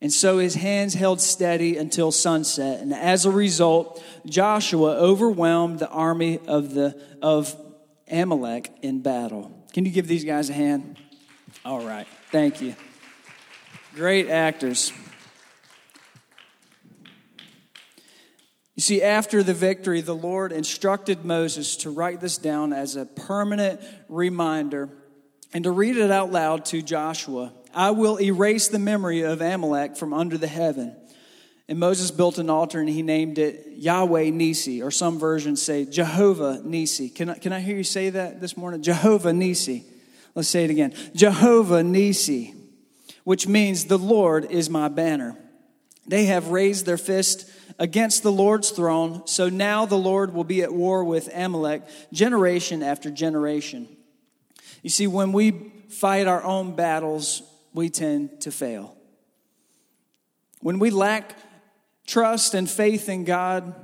And 0.00 0.10
so 0.10 0.38
his 0.38 0.54
hands 0.54 0.94
held 0.94 1.20
steady 1.20 1.76
until 1.76 2.10
sunset, 2.10 2.80
and 2.80 2.94
as 2.94 3.26
a 3.26 3.30
result, 3.30 4.02
Joshua 4.24 4.92
overwhelmed 4.92 5.78
the 5.80 5.90
army 5.90 6.38
of 6.46 6.72
the 6.72 6.98
of 7.20 7.54
Amalek 8.10 8.72
in 8.80 9.02
battle. 9.02 9.52
Can 9.74 9.84
you 9.84 9.90
give 9.90 10.08
these 10.08 10.24
guys 10.24 10.48
a 10.48 10.54
hand? 10.54 10.98
All 11.66 11.84
right. 11.84 12.06
Thank 12.32 12.62
you. 12.62 12.76
Great 13.94 14.30
actors. 14.30 14.90
You 18.78 18.82
see, 18.82 19.02
after 19.02 19.42
the 19.42 19.54
victory, 19.54 20.02
the 20.02 20.14
Lord 20.14 20.52
instructed 20.52 21.24
Moses 21.24 21.78
to 21.78 21.90
write 21.90 22.20
this 22.20 22.38
down 22.38 22.72
as 22.72 22.94
a 22.94 23.06
permanent 23.06 23.80
reminder 24.08 24.88
and 25.52 25.64
to 25.64 25.72
read 25.72 25.96
it 25.96 26.12
out 26.12 26.30
loud 26.30 26.64
to 26.66 26.80
Joshua. 26.80 27.52
I 27.74 27.90
will 27.90 28.20
erase 28.20 28.68
the 28.68 28.78
memory 28.78 29.22
of 29.22 29.40
Amalek 29.40 29.96
from 29.96 30.14
under 30.14 30.38
the 30.38 30.46
heaven. 30.46 30.94
And 31.68 31.80
Moses 31.80 32.12
built 32.12 32.38
an 32.38 32.50
altar 32.50 32.78
and 32.78 32.88
he 32.88 33.02
named 33.02 33.38
it 33.38 33.66
Yahweh 33.74 34.30
Nisi, 34.30 34.80
or 34.80 34.92
some 34.92 35.18
versions 35.18 35.60
say 35.60 35.84
Jehovah 35.84 36.62
Nisi. 36.64 37.08
Can 37.08 37.30
I, 37.30 37.34
can 37.34 37.52
I 37.52 37.58
hear 37.58 37.78
you 37.78 37.82
say 37.82 38.10
that 38.10 38.40
this 38.40 38.56
morning? 38.56 38.80
Jehovah 38.80 39.32
Nisi. 39.32 39.86
Let's 40.36 40.46
say 40.46 40.62
it 40.62 40.70
again 40.70 40.94
Jehovah 41.16 41.82
Nisi, 41.82 42.54
which 43.24 43.48
means 43.48 43.86
the 43.86 43.98
Lord 43.98 44.44
is 44.52 44.70
my 44.70 44.86
banner. 44.86 45.36
They 46.06 46.26
have 46.26 46.50
raised 46.50 46.86
their 46.86 46.96
fist 46.96 47.47
against 47.78 48.22
the 48.22 48.32
Lord's 48.32 48.70
throne, 48.70 49.26
so 49.26 49.48
now 49.48 49.86
the 49.86 49.98
Lord 49.98 50.34
will 50.34 50.44
be 50.44 50.62
at 50.62 50.72
war 50.72 51.04
with 51.04 51.28
Amalek 51.34 51.82
generation 52.12 52.82
after 52.82 53.10
generation. 53.10 53.88
You 54.82 54.90
see, 54.90 55.06
when 55.06 55.32
we 55.32 55.72
fight 55.88 56.26
our 56.26 56.42
own 56.42 56.74
battles, 56.74 57.42
we 57.72 57.88
tend 57.90 58.40
to 58.42 58.50
fail. 58.50 58.96
When 60.60 60.78
we 60.78 60.90
lack 60.90 61.36
trust 62.06 62.54
and 62.54 62.68
faith 62.68 63.08
in 63.08 63.24
God, 63.24 63.74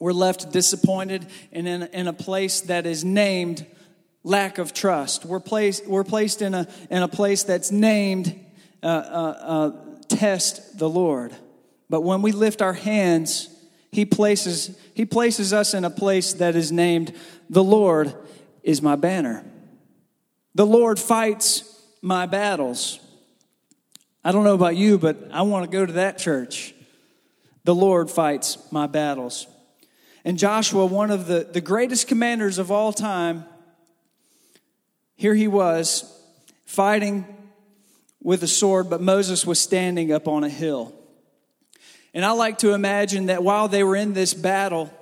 we're 0.00 0.12
left 0.12 0.52
disappointed 0.52 1.26
and 1.52 1.68
in, 1.68 1.82
in 1.84 2.08
a 2.08 2.12
place 2.12 2.62
that 2.62 2.86
is 2.86 3.04
named 3.04 3.66
lack 4.24 4.58
of 4.58 4.72
trust. 4.72 5.24
We're 5.24 5.40
placed, 5.40 5.86
we're 5.86 6.04
placed 6.04 6.42
in, 6.42 6.54
a, 6.54 6.66
in 6.90 7.02
a 7.02 7.08
place 7.08 7.44
that's 7.44 7.70
named 7.70 8.38
uh, 8.82 8.86
uh, 8.86 8.90
uh, 8.90 9.70
test 10.08 10.78
the 10.78 10.88
Lord. 10.88 11.34
But 11.90 12.02
when 12.02 12.22
we 12.22 12.32
lift 12.32 12.60
our 12.62 12.72
hands, 12.72 13.48
he 13.90 14.04
places, 14.04 14.78
he 14.94 15.04
places 15.04 15.52
us 15.52 15.74
in 15.74 15.84
a 15.84 15.90
place 15.90 16.34
that 16.34 16.54
is 16.54 16.70
named, 16.70 17.14
The 17.48 17.64
Lord 17.64 18.14
is 18.62 18.82
my 18.82 18.96
banner. 18.96 19.44
The 20.54 20.66
Lord 20.66 20.98
fights 20.98 21.80
my 22.02 22.26
battles. 22.26 23.00
I 24.24 24.32
don't 24.32 24.44
know 24.44 24.54
about 24.54 24.76
you, 24.76 24.98
but 24.98 25.16
I 25.32 25.42
want 25.42 25.64
to 25.64 25.70
go 25.70 25.86
to 25.86 25.92
that 25.94 26.18
church. 26.18 26.74
The 27.64 27.74
Lord 27.74 28.10
fights 28.10 28.58
my 28.72 28.86
battles. 28.86 29.46
And 30.24 30.38
Joshua, 30.38 30.84
one 30.84 31.10
of 31.10 31.26
the, 31.26 31.48
the 31.50 31.60
greatest 31.60 32.08
commanders 32.08 32.58
of 32.58 32.70
all 32.70 32.92
time, 32.92 33.44
here 35.16 35.34
he 35.34 35.48
was 35.48 36.14
fighting 36.66 37.24
with 38.22 38.42
a 38.42 38.46
sword, 38.46 38.90
but 38.90 39.00
Moses 39.00 39.46
was 39.46 39.58
standing 39.58 40.12
up 40.12 40.28
on 40.28 40.44
a 40.44 40.48
hill. 40.48 40.97
And 42.18 42.24
I 42.24 42.32
like 42.32 42.58
to 42.58 42.72
imagine 42.72 43.26
that 43.26 43.44
while 43.44 43.68
they 43.68 43.84
were 43.84 43.94
in 43.94 44.12
this 44.12 44.34
battle, 44.34 44.92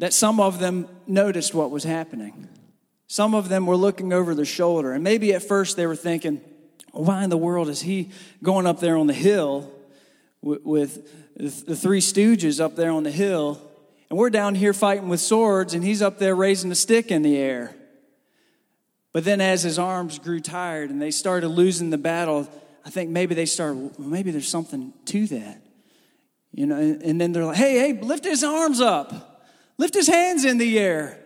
that 0.00 0.12
some 0.12 0.38
of 0.38 0.58
them 0.58 0.86
noticed 1.06 1.54
what 1.54 1.70
was 1.70 1.82
happening. 1.82 2.46
Some 3.06 3.34
of 3.34 3.48
them 3.48 3.64
were 3.64 3.78
looking 3.78 4.12
over 4.12 4.34
their 4.34 4.44
shoulder. 4.44 4.92
And 4.92 5.02
maybe 5.02 5.32
at 5.32 5.42
first 5.42 5.78
they 5.78 5.86
were 5.86 5.96
thinking, 5.96 6.42
why 6.90 7.24
in 7.24 7.30
the 7.30 7.38
world 7.38 7.70
is 7.70 7.80
he 7.80 8.10
going 8.42 8.66
up 8.66 8.80
there 8.80 8.98
on 8.98 9.06
the 9.06 9.14
hill 9.14 9.72
with, 10.42 11.10
the 11.36 11.74
three 11.74 12.02
stooges 12.02 12.60
up 12.60 12.76
there 12.76 12.90
on 12.90 13.02
the 13.02 13.10
hill? 13.10 13.58
And 14.10 14.18
we're 14.18 14.28
down 14.28 14.54
here 14.54 14.74
fighting 14.74 15.08
with 15.08 15.20
swords, 15.20 15.72
and 15.72 15.82
he's 15.82 16.02
up 16.02 16.18
there 16.18 16.36
raising 16.36 16.70
a 16.70 16.74
stick 16.74 17.10
in 17.10 17.22
the 17.22 17.38
air. 17.38 17.74
But 19.14 19.24
then, 19.24 19.40
as 19.40 19.62
his 19.62 19.78
arms 19.78 20.18
grew 20.18 20.40
tired 20.40 20.90
and 20.90 21.00
they 21.00 21.10
started 21.10 21.48
losing 21.48 21.88
the 21.88 21.96
battle, 21.96 22.46
I 22.84 22.90
think 22.90 23.08
maybe 23.08 23.34
they 23.34 23.46
started, 23.46 23.94
well, 23.98 24.08
maybe 24.08 24.32
there's 24.32 24.50
something 24.50 24.92
to 25.06 25.26
that. 25.28 25.61
You 26.52 26.66
know, 26.66 26.76
and, 26.76 27.02
and 27.02 27.20
then 27.20 27.32
they're 27.32 27.44
like, 27.44 27.56
hey, 27.56 27.78
hey, 27.78 28.00
lift 28.00 28.24
his 28.24 28.44
arms 28.44 28.80
up, 28.80 29.44
lift 29.78 29.94
his 29.94 30.06
hands 30.06 30.44
in 30.44 30.58
the 30.58 30.78
air. 30.78 31.18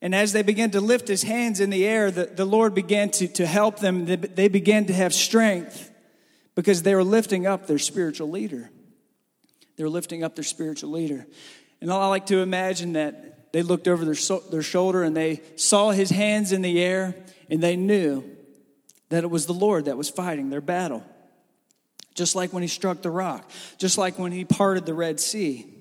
And 0.00 0.14
as 0.14 0.32
they 0.32 0.42
began 0.42 0.70
to 0.72 0.80
lift 0.80 1.08
his 1.08 1.22
hands 1.22 1.60
in 1.60 1.70
the 1.70 1.84
air, 1.86 2.10
the, 2.10 2.26
the 2.26 2.44
Lord 2.44 2.74
began 2.74 3.10
to, 3.10 3.28
to 3.28 3.46
help 3.46 3.80
them. 3.80 4.04
They, 4.04 4.16
they 4.16 4.48
began 4.48 4.86
to 4.86 4.92
have 4.92 5.12
strength 5.12 5.90
because 6.54 6.82
they 6.82 6.94
were 6.94 7.04
lifting 7.04 7.46
up 7.46 7.66
their 7.66 7.78
spiritual 7.78 8.30
leader. 8.30 8.70
They 9.76 9.84
were 9.84 9.90
lifting 9.90 10.22
up 10.22 10.34
their 10.34 10.44
spiritual 10.44 10.90
leader. 10.90 11.26
And 11.80 11.92
I 11.92 12.06
like 12.08 12.26
to 12.26 12.38
imagine 12.38 12.94
that 12.94 13.52
they 13.52 13.62
looked 13.62 13.88
over 13.88 14.04
their, 14.04 14.38
their 14.50 14.62
shoulder 14.62 15.02
and 15.02 15.16
they 15.16 15.40
saw 15.56 15.90
his 15.90 16.10
hands 16.10 16.52
in 16.52 16.62
the 16.62 16.80
air 16.82 17.14
and 17.50 17.62
they 17.62 17.76
knew 17.76 18.24
that 19.08 19.24
it 19.24 19.30
was 19.30 19.46
the 19.46 19.54
Lord 19.54 19.86
that 19.86 19.96
was 19.96 20.10
fighting 20.10 20.50
their 20.50 20.60
battle. 20.60 21.04
Just 22.18 22.34
like 22.34 22.52
when 22.52 22.64
he 22.64 22.68
struck 22.68 23.00
the 23.00 23.12
rock, 23.12 23.48
just 23.78 23.96
like 23.96 24.18
when 24.18 24.32
he 24.32 24.44
parted 24.44 24.84
the 24.84 24.92
Red 24.92 25.20
Sea, 25.20 25.72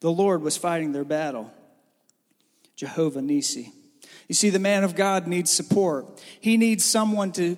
the 0.00 0.10
Lord 0.10 0.42
was 0.42 0.56
fighting 0.56 0.90
their 0.90 1.04
battle. 1.04 1.52
Jehovah 2.74 3.22
Nisi. 3.22 3.72
You 4.26 4.34
see, 4.34 4.50
the 4.50 4.58
man 4.58 4.82
of 4.82 4.96
God 4.96 5.28
needs 5.28 5.52
support. 5.52 6.20
He 6.40 6.56
needs 6.56 6.84
someone 6.84 7.30
to 7.34 7.56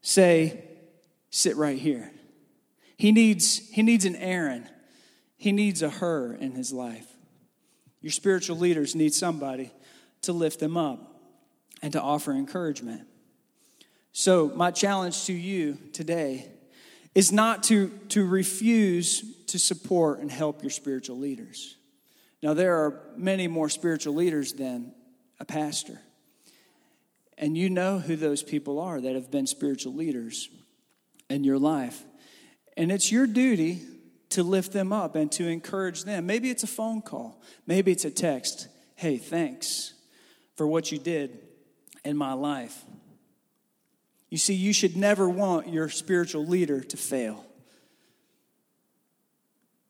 say, 0.00 0.64
sit 1.28 1.54
right 1.56 1.78
here. 1.78 2.10
He 2.96 3.12
needs, 3.12 3.68
he 3.68 3.82
needs 3.82 4.06
an 4.06 4.16
Aaron. 4.16 4.66
He 5.36 5.52
needs 5.52 5.82
a 5.82 5.90
Hur 5.90 6.32
in 6.32 6.52
his 6.52 6.72
life. 6.72 7.08
Your 8.00 8.10
spiritual 8.10 8.56
leaders 8.56 8.94
need 8.94 9.12
somebody 9.12 9.70
to 10.22 10.32
lift 10.32 10.60
them 10.60 10.78
up 10.78 11.20
and 11.82 11.92
to 11.92 12.00
offer 12.00 12.32
encouragement. 12.32 13.02
So, 14.12 14.50
my 14.56 14.70
challenge 14.70 15.26
to 15.26 15.34
you 15.34 15.76
today 15.92 16.52
is 17.14 17.32
not 17.32 17.64
to, 17.64 17.88
to 18.08 18.26
refuse 18.26 19.24
to 19.46 19.58
support 19.58 20.20
and 20.20 20.30
help 20.30 20.62
your 20.62 20.70
spiritual 20.70 21.18
leaders. 21.18 21.76
Now, 22.42 22.54
there 22.54 22.76
are 22.76 23.02
many 23.16 23.48
more 23.48 23.68
spiritual 23.68 24.14
leaders 24.14 24.52
than 24.52 24.92
a 25.38 25.44
pastor. 25.44 26.00
And 27.36 27.56
you 27.56 27.70
know 27.70 27.98
who 27.98 28.16
those 28.16 28.42
people 28.42 28.78
are 28.78 29.00
that 29.00 29.14
have 29.14 29.30
been 29.30 29.46
spiritual 29.46 29.94
leaders 29.94 30.48
in 31.28 31.44
your 31.44 31.58
life. 31.58 32.02
And 32.76 32.92
it's 32.92 33.10
your 33.10 33.26
duty 33.26 33.82
to 34.30 34.42
lift 34.42 34.72
them 34.72 34.92
up 34.92 35.16
and 35.16 35.30
to 35.32 35.48
encourage 35.48 36.04
them. 36.04 36.26
Maybe 36.26 36.50
it's 36.50 36.62
a 36.62 36.68
phone 36.68 37.02
call, 37.02 37.42
maybe 37.66 37.92
it's 37.92 38.04
a 38.04 38.10
text. 38.10 38.68
Hey, 38.94 39.16
thanks 39.16 39.94
for 40.56 40.66
what 40.66 40.92
you 40.92 40.98
did 40.98 41.38
in 42.04 42.16
my 42.16 42.34
life. 42.34 42.84
You 44.30 44.38
see, 44.38 44.54
you 44.54 44.72
should 44.72 44.96
never 44.96 45.28
want 45.28 45.68
your 45.68 45.88
spiritual 45.88 46.46
leader 46.46 46.80
to 46.80 46.96
fail. 46.96 47.44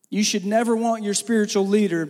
You 0.09 0.24
should 0.24 0.44
never 0.44 0.74
want 0.74 1.05
your 1.05 1.14
spiritual 1.14 1.66
leader 1.68 2.09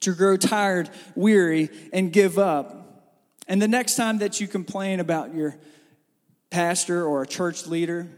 to 0.00 0.14
grow 0.14 0.36
tired, 0.36 0.90
weary, 1.14 1.68
and 1.92 2.12
give 2.12 2.38
up. 2.38 3.12
And 3.46 3.60
the 3.60 3.68
next 3.68 3.96
time 3.96 4.18
that 4.18 4.40
you 4.40 4.48
complain 4.48 5.00
about 5.00 5.34
your 5.34 5.56
pastor 6.48 7.04
or 7.04 7.22
a 7.22 7.26
church 7.26 7.66
leader, 7.66 8.08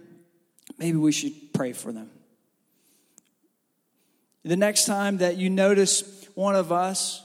maybe 0.78 0.96
we 0.96 1.12
should 1.12 1.52
pray 1.52 1.72
for 1.72 1.92
them. 1.92 2.10
The 4.44 4.56
next 4.56 4.86
time 4.86 5.18
that 5.18 5.36
you 5.36 5.50
notice 5.50 6.28
one 6.34 6.54
of 6.54 6.72
us 6.72 7.24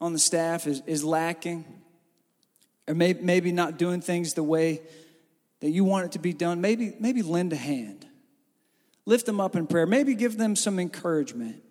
on 0.00 0.12
the 0.12 0.18
staff 0.18 0.66
is, 0.66 0.82
is 0.86 1.04
lacking, 1.04 1.64
or 2.86 2.94
may, 2.94 3.14
maybe 3.14 3.52
not 3.52 3.78
doing 3.78 4.00
things 4.00 4.34
the 4.34 4.42
way 4.42 4.80
that 5.60 5.70
you 5.70 5.84
want 5.84 6.06
it 6.06 6.12
to 6.12 6.18
be 6.18 6.32
done, 6.32 6.60
maybe, 6.60 6.94
maybe 6.98 7.22
lend 7.22 7.52
a 7.52 7.56
hand. 7.56 8.06
Lift 9.06 9.26
them 9.26 9.40
up 9.40 9.56
in 9.56 9.66
prayer. 9.66 9.86
Maybe 9.86 10.14
give 10.14 10.36
them 10.36 10.56
some 10.56 10.78
encouragement. 10.78 11.62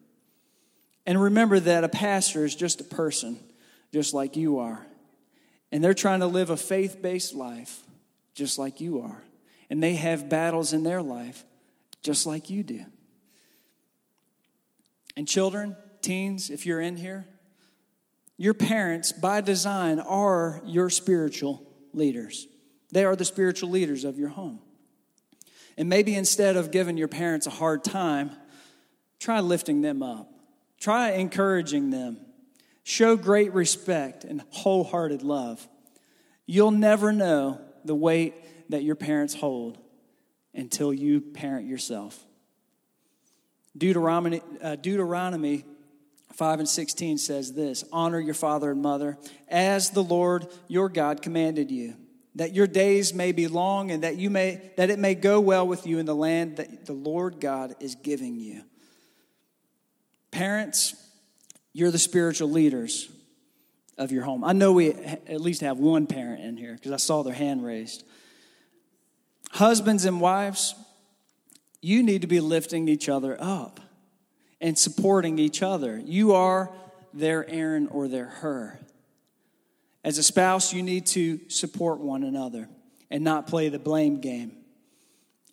And 1.05 1.21
remember 1.21 1.59
that 1.59 1.83
a 1.83 1.89
pastor 1.89 2.45
is 2.45 2.55
just 2.55 2.81
a 2.81 2.83
person, 2.83 3.39
just 3.91 4.13
like 4.13 4.35
you 4.35 4.59
are. 4.59 4.85
And 5.71 5.83
they're 5.83 5.93
trying 5.93 6.19
to 6.19 6.27
live 6.27 6.49
a 6.49 6.57
faith 6.57 7.01
based 7.01 7.33
life, 7.33 7.81
just 8.33 8.59
like 8.59 8.81
you 8.81 9.01
are. 9.01 9.23
And 9.69 9.81
they 9.81 9.95
have 9.95 10.29
battles 10.29 10.73
in 10.73 10.83
their 10.83 11.01
life, 11.01 11.45
just 12.01 12.25
like 12.25 12.49
you 12.49 12.63
do. 12.63 12.85
And 15.15 15.27
children, 15.27 15.75
teens, 16.01 16.49
if 16.49 16.65
you're 16.65 16.81
in 16.81 16.97
here, 16.97 17.25
your 18.37 18.53
parents, 18.53 19.11
by 19.11 19.41
design, 19.41 19.99
are 19.99 20.61
your 20.65 20.89
spiritual 20.89 21.61
leaders. 21.93 22.47
They 22.91 23.05
are 23.05 23.15
the 23.15 23.25
spiritual 23.25 23.69
leaders 23.69 24.03
of 24.03 24.17
your 24.17 24.29
home. 24.29 24.59
And 25.77 25.87
maybe 25.87 26.15
instead 26.15 26.57
of 26.57 26.71
giving 26.71 26.97
your 26.97 27.07
parents 27.07 27.47
a 27.47 27.51
hard 27.51 27.83
time, 27.83 28.31
try 29.19 29.39
lifting 29.39 29.81
them 29.81 30.03
up. 30.03 30.31
Try 30.79 31.11
encouraging 31.11 31.89
them. 31.89 32.17
Show 32.83 33.15
great 33.15 33.53
respect 33.53 34.23
and 34.23 34.43
wholehearted 34.49 35.21
love. 35.21 35.67
You'll 36.45 36.71
never 36.71 37.11
know 37.13 37.61
the 37.85 37.95
weight 37.95 38.33
that 38.69 38.83
your 38.83 38.95
parents 38.95 39.35
hold 39.35 39.77
until 40.53 40.93
you 40.93 41.21
parent 41.21 41.67
yourself. 41.67 42.25
Deuteronomy, 43.77 44.41
uh, 44.61 44.75
Deuteronomy 44.75 45.63
5 46.33 46.59
and 46.59 46.69
16 46.69 47.17
says 47.17 47.53
this 47.53 47.83
Honor 47.91 48.19
your 48.19 48.33
father 48.33 48.71
and 48.71 48.81
mother 48.81 49.17
as 49.47 49.91
the 49.91 50.03
Lord 50.03 50.47
your 50.67 50.89
God 50.89 51.21
commanded 51.21 51.71
you, 51.71 51.95
that 52.39 52.55
your 52.55 52.67
days 52.67 53.13
may 53.13 53.33
be 53.33 53.49
long 53.49 53.91
and 53.91 54.03
that, 54.03 54.15
you 54.15 54.29
may, 54.29 54.71
that 54.77 54.89
it 54.89 54.97
may 54.97 55.13
go 55.13 55.41
well 55.41 55.67
with 55.67 55.85
you 55.85 55.99
in 55.99 56.05
the 56.05 56.15
land 56.15 56.55
that 56.55 56.85
the 56.85 56.93
Lord 56.93 57.41
God 57.41 57.75
is 57.81 57.95
giving 57.95 58.37
you. 58.37 58.63
Parents, 60.31 60.95
you're 61.73 61.91
the 61.91 61.99
spiritual 61.99 62.49
leaders 62.49 63.09
of 63.97 64.13
your 64.13 64.23
home. 64.23 64.45
I 64.45 64.53
know 64.53 64.71
we 64.71 64.93
at 64.93 65.41
least 65.41 65.59
have 65.59 65.79
one 65.79 66.07
parent 66.07 66.41
in 66.41 66.55
here 66.55 66.75
because 66.75 66.93
I 66.93 66.97
saw 66.97 67.23
their 67.23 67.33
hand 67.33 67.65
raised. 67.65 68.05
Husbands 69.51 70.05
and 70.05 70.21
wives, 70.21 70.75
you 71.81 72.03
need 72.03 72.21
to 72.21 72.27
be 72.27 72.39
lifting 72.39 72.87
each 72.87 73.09
other 73.09 73.35
up 73.37 73.81
and 74.61 74.79
supporting 74.79 75.39
each 75.39 75.61
other. 75.61 76.01
You 76.01 76.31
are 76.35 76.71
their 77.13 77.45
Aaron 77.49 77.87
or 77.87 78.07
their 78.07 78.27
Hur. 78.27 78.79
As 80.03 80.17
a 80.17 80.23
spouse, 80.23 80.73
you 80.73 80.81
need 80.81 81.05
to 81.07 81.39
support 81.49 81.99
one 81.99 82.23
another 82.23 82.69
and 83.09 83.23
not 83.23 83.47
play 83.47 83.69
the 83.69 83.79
blame 83.79 84.21
game 84.21 84.53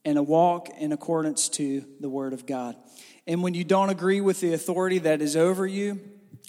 and 0.04 0.18
a 0.18 0.22
walk 0.22 0.68
in 0.78 0.92
accordance 0.92 1.48
to 1.48 1.84
the 2.00 2.08
Word 2.08 2.32
of 2.32 2.46
God. 2.46 2.76
And 3.26 3.42
when 3.42 3.54
you 3.54 3.64
don't 3.64 3.90
agree 3.90 4.20
with 4.20 4.40
the 4.40 4.52
authority 4.52 4.98
that 4.98 5.20
is 5.20 5.36
over 5.36 5.66
you 5.66 6.00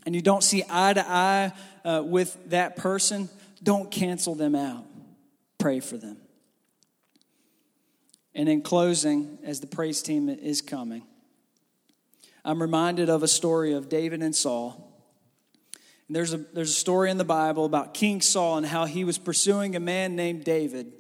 and 0.06 0.14
you 0.14 0.22
don't 0.22 0.44
see 0.44 0.64
eye 0.70 0.94
to 0.94 1.10
eye 1.10 1.52
uh, 1.84 2.04
with 2.06 2.38
that 2.52 2.76
person, 2.76 3.30
don't 3.64 3.90
cancel 3.90 4.36
them 4.36 4.54
out. 4.54 4.86
Pray 5.58 5.80
for 5.80 5.98
them. 5.98 6.18
And 8.36 8.48
in 8.48 8.62
closing, 8.62 9.40
as 9.44 9.60
the 9.60 9.68
praise 9.68 10.04
team 10.04 10.30
is 10.30 10.62
coming, 10.62 11.02
I'm 12.46 12.62
reminded 12.62 13.10
of 13.10 13.24
a 13.24 13.28
story 13.28 13.74
of 13.74 13.90
David 13.90 14.22
and 14.22 14.36
Saul. 14.36 14.87
And 16.08 16.16
there's 16.16 16.34
a, 16.34 16.38
there's 16.38 16.72
a 16.72 16.74
story 16.74 17.12
in 17.12 17.18
the 17.18 17.26
Bible 17.26 17.66
about 17.66 17.94
King 17.94 18.22
Saul 18.22 18.58
and 18.58 18.66
how 18.66 18.86
he 18.86 19.04
was 19.04 19.18
pursuing 19.18 19.76
a 19.76 19.80
man 19.80 20.16
named 20.16 20.44
David. 20.44 20.92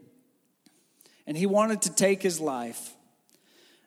And 1.25 1.37
he 1.37 1.45
wanted 1.45 1.81
to 1.83 1.93
take 1.93 2.21
his 2.21 2.39
life. 2.39 2.93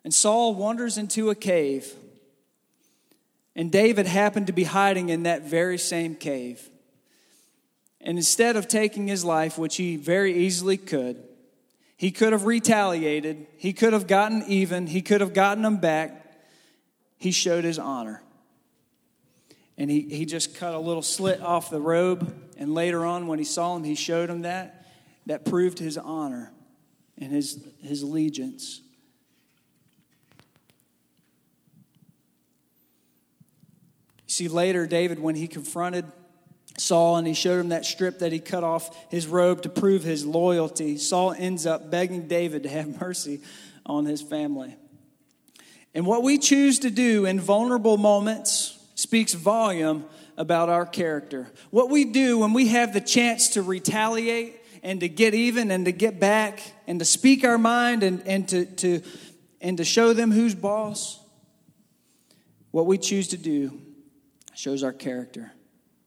And 0.04 0.14
Saul 0.14 0.54
wanders 0.54 0.96
into 0.96 1.30
a 1.30 1.34
cave. 1.34 1.92
And 3.54 3.70
David 3.70 4.06
happened 4.06 4.46
to 4.46 4.52
be 4.52 4.64
hiding 4.64 5.10
in 5.10 5.24
that 5.24 5.42
very 5.42 5.78
same 5.78 6.14
cave. 6.14 6.70
And 8.00 8.16
instead 8.16 8.56
of 8.56 8.68
taking 8.68 9.06
his 9.06 9.24
life, 9.24 9.58
which 9.58 9.76
he 9.76 9.96
very 9.96 10.34
easily 10.34 10.78
could, 10.78 11.22
he 11.98 12.10
could 12.10 12.32
have 12.32 12.46
retaliated. 12.46 13.46
He 13.58 13.74
could 13.74 13.92
have 13.92 14.06
gotten 14.06 14.42
even. 14.44 14.86
He 14.86 15.02
could 15.02 15.20
have 15.20 15.34
gotten 15.34 15.62
them 15.62 15.76
back. 15.76 16.40
He 17.18 17.30
showed 17.30 17.64
his 17.64 17.78
honor. 17.78 18.22
And 19.80 19.90
he, 19.90 20.02
he 20.02 20.26
just 20.26 20.54
cut 20.56 20.74
a 20.74 20.78
little 20.78 21.00
slit 21.00 21.40
off 21.40 21.70
the 21.70 21.80
robe. 21.80 22.30
And 22.58 22.74
later 22.74 23.02
on, 23.06 23.26
when 23.28 23.38
he 23.38 23.46
saw 23.46 23.74
him, 23.74 23.82
he 23.82 23.94
showed 23.94 24.28
him 24.28 24.42
that. 24.42 24.86
That 25.24 25.46
proved 25.46 25.78
his 25.78 25.96
honor 25.96 26.52
and 27.16 27.32
his, 27.32 27.58
his 27.80 28.02
allegiance. 28.02 28.82
You 34.26 34.32
see, 34.34 34.48
later, 34.48 34.86
David, 34.86 35.18
when 35.18 35.34
he 35.34 35.48
confronted 35.48 36.04
Saul 36.76 37.16
and 37.16 37.26
he 37.26 37.32
showed 37.32 37.60
him 37.60 37.70
that 37.70 37.86
strip 37.86 38.18
that 38.18 38.32
he 38.32 38.38
cut 38.38 38.62
off 38.62 39.10
his 39.10 39.26
robe 39.26 39.62
to 39.62 39.70
prove 39.70 40.02
his 40.02 40.26
loyalty. 40.26 40.98
Saul 40.98 41.32
ends 41.32 41.64
up 41.64 41.90
begging 41.90 42.28
David 42.28 42.64
to 42.64 42.68
have 42.68 43.00
mercy 43.00 43.40
on 43.86 44.04
his 44.04 44.20
family. 44.20 44.76
And 45.94 46.04
what 46.04 46.22
we 46.22 46.36
choose 46.36 46.80
to 46.80 46.90
do 46.90 47.24
in 47.24 47.40
vulnerable 47.40 47.96
moments 47.96 48.76
speaks 49.00 49.32
volume 49.32 50.04
about 50.36 50.68
our 50.68 50.84
character. 50.84 51.50
What 51.70 51.90
we 51.90 52.04
do 52.04 52.38
when 52.38 52.52
we 52.52 52.68
have 52.68 52.92
the 52.92 53.00
chance 53.00 53.50
to 53.50 53.62
retaliate 53.62 54.60
and 54.82 55.00
to 55.00 55.08
get 55.08 55.34
even 55.34 55.70
and 55.70 55.86
to 55.86 55.92
get 55.92 56.20
back 56.20 56.60
and 56.86 56.98
to 56.98 57.04
speak 57.04 57.44
our 57.44 57.58
mind 57.58 58.02
and, 58.02 58.22
and 58.26 58.48
to, 58.48 58.66
to 58.66 59.02
and 59.60 59.76
to 59.78 59.84
show 59.84 60.12
them 60.12 60.30
who's 60.30 60.54
boss, 60.54 61.18
what 62.70 62.86
we 62.86 62.98
choose 62.98 63.28
to 63.28 63.36
do 63.36 63.80
shows 64.54 64.82
our 64.82 64.92
character. 64.92 65.52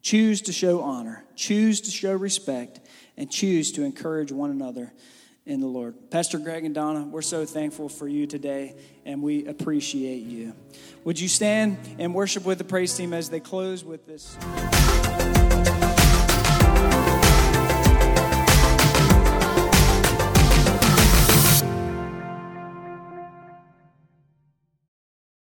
Choose 0.01 0.41
to 0.43 0.53
show 0.53 0.81
honor, 0.81 1.23
choose 1.35 1.81
to 1.81 1.91
show 1.91 2.13
respect, 2.13 2.79
and 3.15 3.31
choose 3.31 3.71
to 3.73 3.83
encourage 3.83 4.31
one 4.31 4.51
another 4.51 4.91
in 5.45 5.59
the 5.59 5.67
Lord. 5.67 6.09
Pastor 6.09 6.37
Greg 6.37 6.63
and 6.63 6.73
Donna, 6.73 7.03
we're 7.03 7.21
so 7.21 7.45
thankful 7.45 7.89
for 7.89 8.07
you 8.07 8.25
today, 8.27 8.75
and 9.05 9.21
we 9.21 9.45
appreciate 9.45 10.23
you. 10.23 10.53
Would 11.03 11.19
you 11.19 11.27
stand 11.27 11.77
and 11.99 12.13
worship 12.13 12.45
with 12.45 12.57
the 12.57 12.63
praise 12.63 12.95
team 12.95 13.13
as 13.13 13.29
they 13.29 13.39
close 13.39 13.83
with 13.83 14.05
this? 14.05 14.37